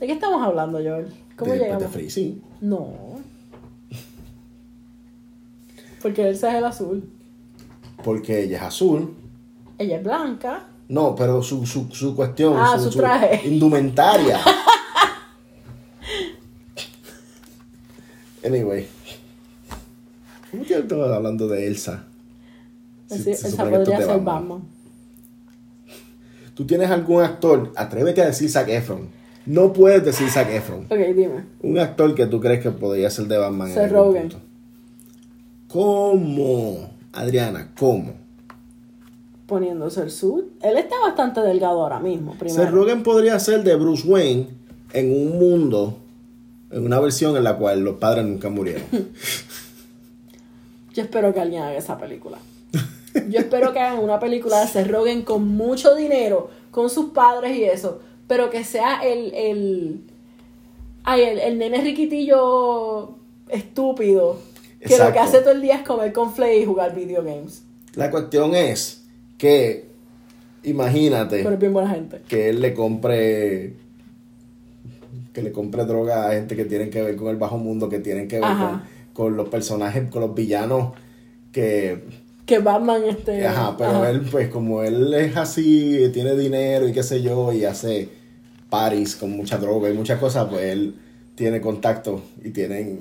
¿De 0.00 0.06
qué 0.06 0.14
estamos 0.14 0.44
hablando, 0.44 0.78
Joel? 0.78 1.14
¿Cómo 1.36 1.52
de, 1.52 1.58
pues, 1.58 1.60
llegamos? 1.60 1.82
De 1.84 1.88
Freezy. 1.88 2.42
No. 2.60 2.92
Porque 6.02 6.28
Elsa 6.28 6.50
es 6.50 6.56
el 6.56 6.64
azul. 6.64 7.08
Porque 8.02 8.42
ella 8.42 8.56
es 8.56 8.62
azul. 8.64 9.14
Ella 9.78 9.98
es 9.98 10.02
blanca. 10.02 10.66
No, 10.88 11.14
pero 11.14 11.42
su, 11.42 11.64
su, 11.66 11.88
su 11.90 12.14
cuestión, 12.14 12.54
Ah, 12.58 12.78
su 12.78 12.90
traje. 12.90 13.46
indumentaria. 13.48 14.38
anyway. 18.44 18.86
¿Cómo 20.50 20.64
que 20.64 20.78
estaba 20.78 21.16
hablando 21.16 21.48
de 21.48 21.66
Elsa? 21.66 22.04
Si- 23.08 23.14
Así, 23.14 23.34
se 23.34 23.48
Elsa 23.48 23.64
podría 23.68 23.96
ser 23.98 24.06
Batman. 24.06 24.24
Batman. 24.24 24.62
Tú 26.54 26.64
tienes 26.66 26.90
algún 26.90 27.22
actor, 27.22 27.72
atrévete 27.74 28.22
a 28.22 28.26
decir 28.26 28.48
Zac 28.50 28.68
Efron. 28.68 29.08
No 29.46 29.72
puedes 29.72 30.04
decir 30.04 30.28
Zac 30.30 30.48
Efron. 30.50 30.84
Ok, 30.84 30.98
dime. 31.14 31.44
Un 31.62 31.78
actor 31.78 32.14
que 32.14 32.26
tú 32.26 32.40
crees 32.40 32.62
que 32.62 32.70
podría 32.70 33.10
ser 33.10 33.26
de 33.26 33.38
Batman. 33.38 33.72
Seth 33.74 33.90
Rogen. 33.90 34.28
¿Cómo? 35.68 36.90
Adriana, 37.12 37.72
¿cómo? 37.76 38.12
Poniéndose 39.46 40.02
el 40.02 40.10
suit. 40.10 40.44
Él 40.62 40.76
está 40.76 40.98
bastante 41.00 41.40
delgado 41.40 41.82
ahora 41.82 42.00
mismo, 42.00 42.34
primero. 42.38 42.70
Rogen 42.70 43.02
podría 43.02 43.38
ser 43.38 43.62
de 43.62 43.76
Bruce 43.76 44.06
Wayne 44.06 44.48
en 44.92 45.12
un 45.12 45.38
mundo, 45.38 45.98
en 46.70 46.86
una 46.86 47.00
versión 47.00 47.36
en 47.36 47.44
la 47.44 47.56
cual 47.56 47.80
los 47.80 47.96
padres 47.96 48.24
nunca 48.24 48.48
murieron. 48.48 48.84
Yo 50.94 51.02
espero 51.02 51.34
que 51.34 51.40
alguien 51.40 51.62
haga 51.62 51.76
esa 51.76 51.98
película. 51.98 52.38
Yo 53.28 53.38
espero 53.38 53.72
que 53.72 53.80
hagan 53.80 54.02
una 54.02 54.18
película 54.18 54.60
de 54.60 54.66
Seth 54.66 54.88
Rogen 54.88 55.22
con 55.22 55.46
mucho 55.46 55.94
dinero, 55.94 56.50
con 56.70 56.90
sus 56.90 57.06
padres 57.06 57.56
y 57.56 57.64
eso, 57.64 58.00
pero 58.26 58.50
que 58.50 58.64
sea 58.64 59.04
el, 59.04 59.32
el, 59.34 60.00
ay, 61.04 61.22
el, 61.22 61.38
el 61.38 61.58
nene 61.58 61.80
riquitillo 61.80 63.14
estúpido, 63.48 64.38
que 64.80 64.98
lo 64.98 65.12
que 65.12 65.18
hace 65.18 65.40
todo 65.40 65.52
el 65.52 65.62
día 65.62 65.76
es 65.76 65.82
comer 65.82 66.12
con 66.12 66.32
y 66.44 66.64
jugar 66.64 66.94
video 66.94 67.22
games. 67.22 67.62
La 67.94 68.10
cuestión 68.10 68.54
es 68.54 69.03
que, 69.44 69.84
imagínate 70.64 71.42
Pero 71.42 71.54
es 71.54 71.60
bien 71.60 71.72
buena 71.72 71.90
gente. 71.90 72.20
que 72.28 72.48
él 72.48 72.60
le 72.60 72.72
compre 72.74 73.74
que 75.32 75.42
le 75.42 75.52
compre 75.52 75.84
droga 75.84 76.28
a 76.28 76.32
gente 76.32 76.54
que 76.56 76.64
tienen 76.64 76.90
que 76.90 77.02
ver 77.02 77.16
con 77.16 77.28
el 77.28 77.36
bajo 77.36 77.58
mundo, 77.58 77.88
que 77.88 77.98
tienen 77.98 78.28
que 78.28 78.38
ver 78.40 78.48
con, 78.56 78.82
con 79.12 79.36
los 79.36 79.48
personajes, 79.48 80.08
con 80.10 80.20
los 80.22 80.34
villanos 80.34 80.94
que 81.52 82.04
Que 82.46 82.58
Batman 82.60 83.02
este. 83.08 83.44
Ajá, 83.46 83.76
pero 83.76 83.90
ajá. 83.90 84.10
él, 84.10 84.22
pues 84.30 84.48
como 84.48 84.82
él 84.82 85.12
es 85.14 85.36
así, 85.36 86.10
tiene 86.12 86.36
dinero 86.36 86.86
y 86.88 86.92
qué 86.92 87.02
sé 87.02 87.20
yo, 87.22 87.52
y 87.52 87.64
hace 87.64 88.08
parties 88.70 89.16
con 89.16 89.30
mucha 89.36 89.58
droga 89.58 89.90
y 89.90 89.94
muchas 89.94 90.18
cosas, 90.20 90.46
pues 90.48 90.62
él 90.64 90.94
tiene 91.34 91.60
contacto 91.60 92.22
y 92.44 92.50
tienen 92.50 93.00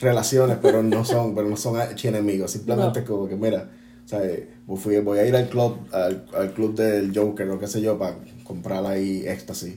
relaciones, 0.00 0.58
pero 0.60 0.82
no 0.82 1.04
son, 1.04 1.34
pero 1.34 1.48
no 1.48 1.56
son 1.56 1.76
enemigos. 2.02 2.50
Simplemente 2.50 3.00
No. 3.00 3.06
como 3.06 3.28
que, 3.28 3.36
mira, 3.36 3.70
o 4.04 4.08
sea, 4.08 4.24
eh, 4.24 4.48
fui- 4.76 4.98
voy 5.00 5.18
a 5.18 5.26
ir 5.26 5.34
al 5.34 5.48
club, 5.48 5.78
al, 5.92 6.24
al 6.36 6.52
club 6.52 6.74
del 6.74 7.16
Joker 7.16 7.48
o 7.50 7.58
qué 7.58 7.66
sé 7.66 7.80
yo, 7.80 7.98
para 7.98 8.16
comprar 8.44 8.84
ahí 8.86 9.24
éxtasis. 9.26 9.74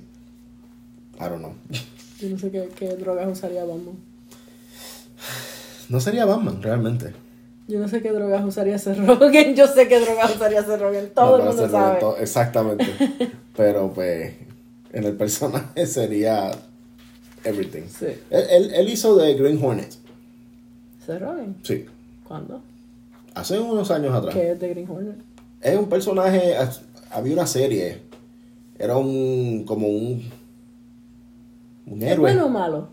I 1.19 1.23
don't 1.23 1.39
know. 1.39 1.53
Yo 2.19 2.29
no 2.29 2.37
sé 2.39 2.51
qué, 2.51 2.69
qué 2.75 2.89
drogas 2.95 3.27
usaría 3.31 3.63
Batman. 3.63 3.95
No 5.89 5.99
sería 5.99 6.25
Batman, 6.25 6.61
realmente. 6.61 7.13
Yo 7.67 7.79
no 7.79 7.87
sé 7.87 8.01
qué 8.01 8.11
drogas 8.11 8.43
usaría 8.45 8.77
Seth 8.77 8.97
Rogen. 8.99 9.55
Yo 9.55 9.67
sé 9.67 9.87
qué 9.87 9.99
drogas 9.99 10.35
usaría 10.35 10.63
Seth 10.63 10.79
Rogen. 10.81 11.09
Todo 11.13 11.37
No, 11.37 11.43
el 11.43 11.49
mundo 11.49 11.69
sabe. 11.69 11.99
todo- 11.99 12.17
exactamente. 12.17 12.85
Pero 13.57 13.91
pues 13.93 14.33
en 14.93 15.03
el 15.03 15.15
personaje 15.15 15.85
sería 15.85 16.51
everything. 17.43 17.83
Sí. 17.89 18.05
Él, 18.29 18.45
él- 18.49 18.71
él 18.73 18.89
hizo 18.89 19.15
de 19.17 19.33
Green 19.35 19.59
Hornet. 19.63 19.93
Seth 21.05 21.21
Rogen. 21.21 21.55
Sí. 21.63 21.85
¿Cuándo? 22.25 22.61
Hace 23.39 23.59
unos 23.59 23.89
años 23.91 24.13
atrás. 24.15 24.33
¿Qué 24.33 24.51
es 24.51 24.59
de 24.59 24.69
Green 24.69 24.89
Hornet? 24.89 25.17
Es 25.61 25.77
un 25.77 25.87
personaje. 25.89 26.55
Había 27.11 27.33
una 27.33 27.47
serie. 27.47 28.01
Era 28.79 28.97
un. 28.97 29.63
como 29.65 29.87
un. 29.87 30.23
Un 31.85 32.01
¿Es 32.03 32.11
héroe. 32.11 32.31
bueno 32.33 32.45
o 32.45 32.49
malo? 32.49 32.87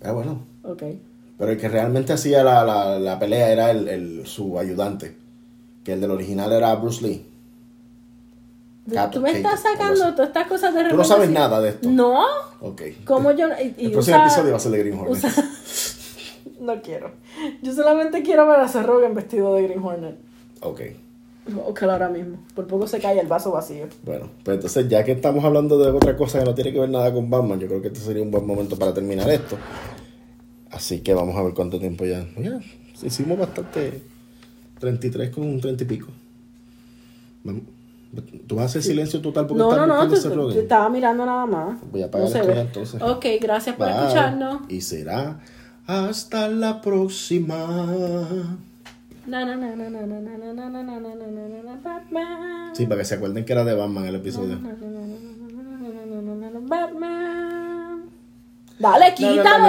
Era 0.00 0.12
bueno. 0.12 0.40
Ok. 0.64 0.82
Pero 1.38 1.50
el 1.52 1.58
que 1.58 1.68
realmente 1.68 2.12
hacía 2.12 2.42
la, 2.44 2.64
la, 2.64 2.98
la 2.98 3.18
pelea 3.18 3.50
era 3.50 3.70
el, 3.70 3.88
el- 3.88 4.26
su 4.26 4.58
ayudante. 4.58 5.16
Que 5.84 5.92
el 5.94 6.00
del 6.00 6.10
original 6.12 6.52
era 6.52 6.74
Bruce 6.76 7.06
Lee. 7.06 7.26
Cato, 8.92 9.12
Tú 9.18 9.20
me 9.22 9.30
estás 9.32 9.60
sacando 9.62 10.12
todas 10.14 10.28
estas 10.28 10.46
cosas 10.46 10.74
de 10.74 10.80
Tú 10.80 10.96
no 10.96 11.02
repente 11.02 11.08
sabes 11.08 11.30
nada 11.30 11.60
de 11.60 11.70
esto. 11.70 11.88
No. 11.90 12.22
Ok. 12.60 12.82
¿Cómo 13.04 13.30
yo? 13.32 13.48
Y, 13.48 13.74
y 13.82 13.86
El 13.86 13.92
próximo 13.92 14.16
usa- 14.16 14.26
episodio 14.26 14.50
va 14.52 14.56
a 14.56 14.60
ser 14.60 14.72
de 14.72 14.78
Green 14.78 14.98
Hornet. 14.98 15.12
usa- 15.24 15.44
no 16.64 16.82
quiero. 16.82 17.12
Yo 17.62 17.72
solamente 17.72 18.22
quiero 18.22 18.46
ver 18.46 18.60
a 18.60 18.82
Rogen 18.82 19.14
vestido 19.14 19.54
de 19.54 19.62
Green 19.62 19.82
Hornet. 19.82 20.16
Ok. 20.60 20.80
Ojalá 21.66 21.94
ahora 21.94 22.08
mismo. 22.08 22.38
Por 22.54 22.66
poco 22.66 22.86
se 22.86 22.98
cae 23.00 23.20
el 23.20 23.26
vaso 23.26 23.52
vacío. 23.52 23.86
Bueno, 24.02 24.30
pues 24.42 24.56
entonces 24.56 24.88
ya 24.88 25.04
que 25.04 25.12
estamos 25.12 25.44
hablando 25.44 25.78
de 25.78 25.90
otra 25.90 26.16
cosa 26.16 26.38
que 26.38 26.44
no 26.46 26.54
tiene 26.54 26.72
que 26.72 26.80
ver 26.80 26.88
nada 26.88 27.12
con 27.12 27.28
Batman, 27.28 27.60
yo 27.60 27.68
creo 27.68 27.82
que 27.82 27.88
este 27.88 28.00
sería 28.00 28.22
un 28.22 28.30
buen 28.30 28.46
momento 28.46 28.76
para 28.76 28.94
terminar 28.94 29.28
esto. 29.28 29.56
Así 30.70 31.00
que 31.00 31.12
vamos 31.12 31.36
a 31.36 31.42
ver 31.42 31.52
cuánto 31.52 31.78
tiempo 31.78 32.04
ya. 32.04 32.26
Ya, 32.38 32.60
hicimos 33.02 33.38
bastante. 33.38 34.02
33 34.78 35.30
con 35.30 35.44
un 35.44 35.60
30 35.60 35.84
y 35.84 35.86
pico. 35.86 36.08
Vamos. 37.44 37.62
¿Tú 38.46 38.56
vas 38.56 38.64
a 38.64 38.66
hacer 38.66 38.82
silencio 38.82 39.20
total 39.20 39.46
porque 39.46 39.58
No, 39.58 39.70
estás 39.72 39.88
no, 39.88 40.36
no. 40.36 40.52
Te, 40.52 40.60
estaba 40.60 40.88
mirando 40.88 41.26
nada 41.26 41.46
más. 41.46 41.78
Voy 41.90 42.02
a 42.02 42.06
apagar 42.06 42.28
No 42.28 42.54
ya 42.54 42.60
entonces. 42.60 43.02
Ok, 43.02 43.26
gracias 43.40 43.76
por 43.76 43.86
Bye. 43.86 43.96
escucharnos. 43.96 44.60
Y 44.68 44.80
será 44.80 45.40
hasta 45.86 46.48
la 46.48 46.80
próxima. 46.80 48.38
Sí, 52.74 52.86
para 52.86 53.00
que 53.00 53.04
se 53.04 53.14
acuerden 53.14 53.44
que 53.44 53.52
era 53.52 53.64
de 53.64 53.74
Batman 53.74 54.06
el 54.06 54.14
episodio. 54.16 54.58
Dale, 58.78 59.14
quítalo. 59.14 59.64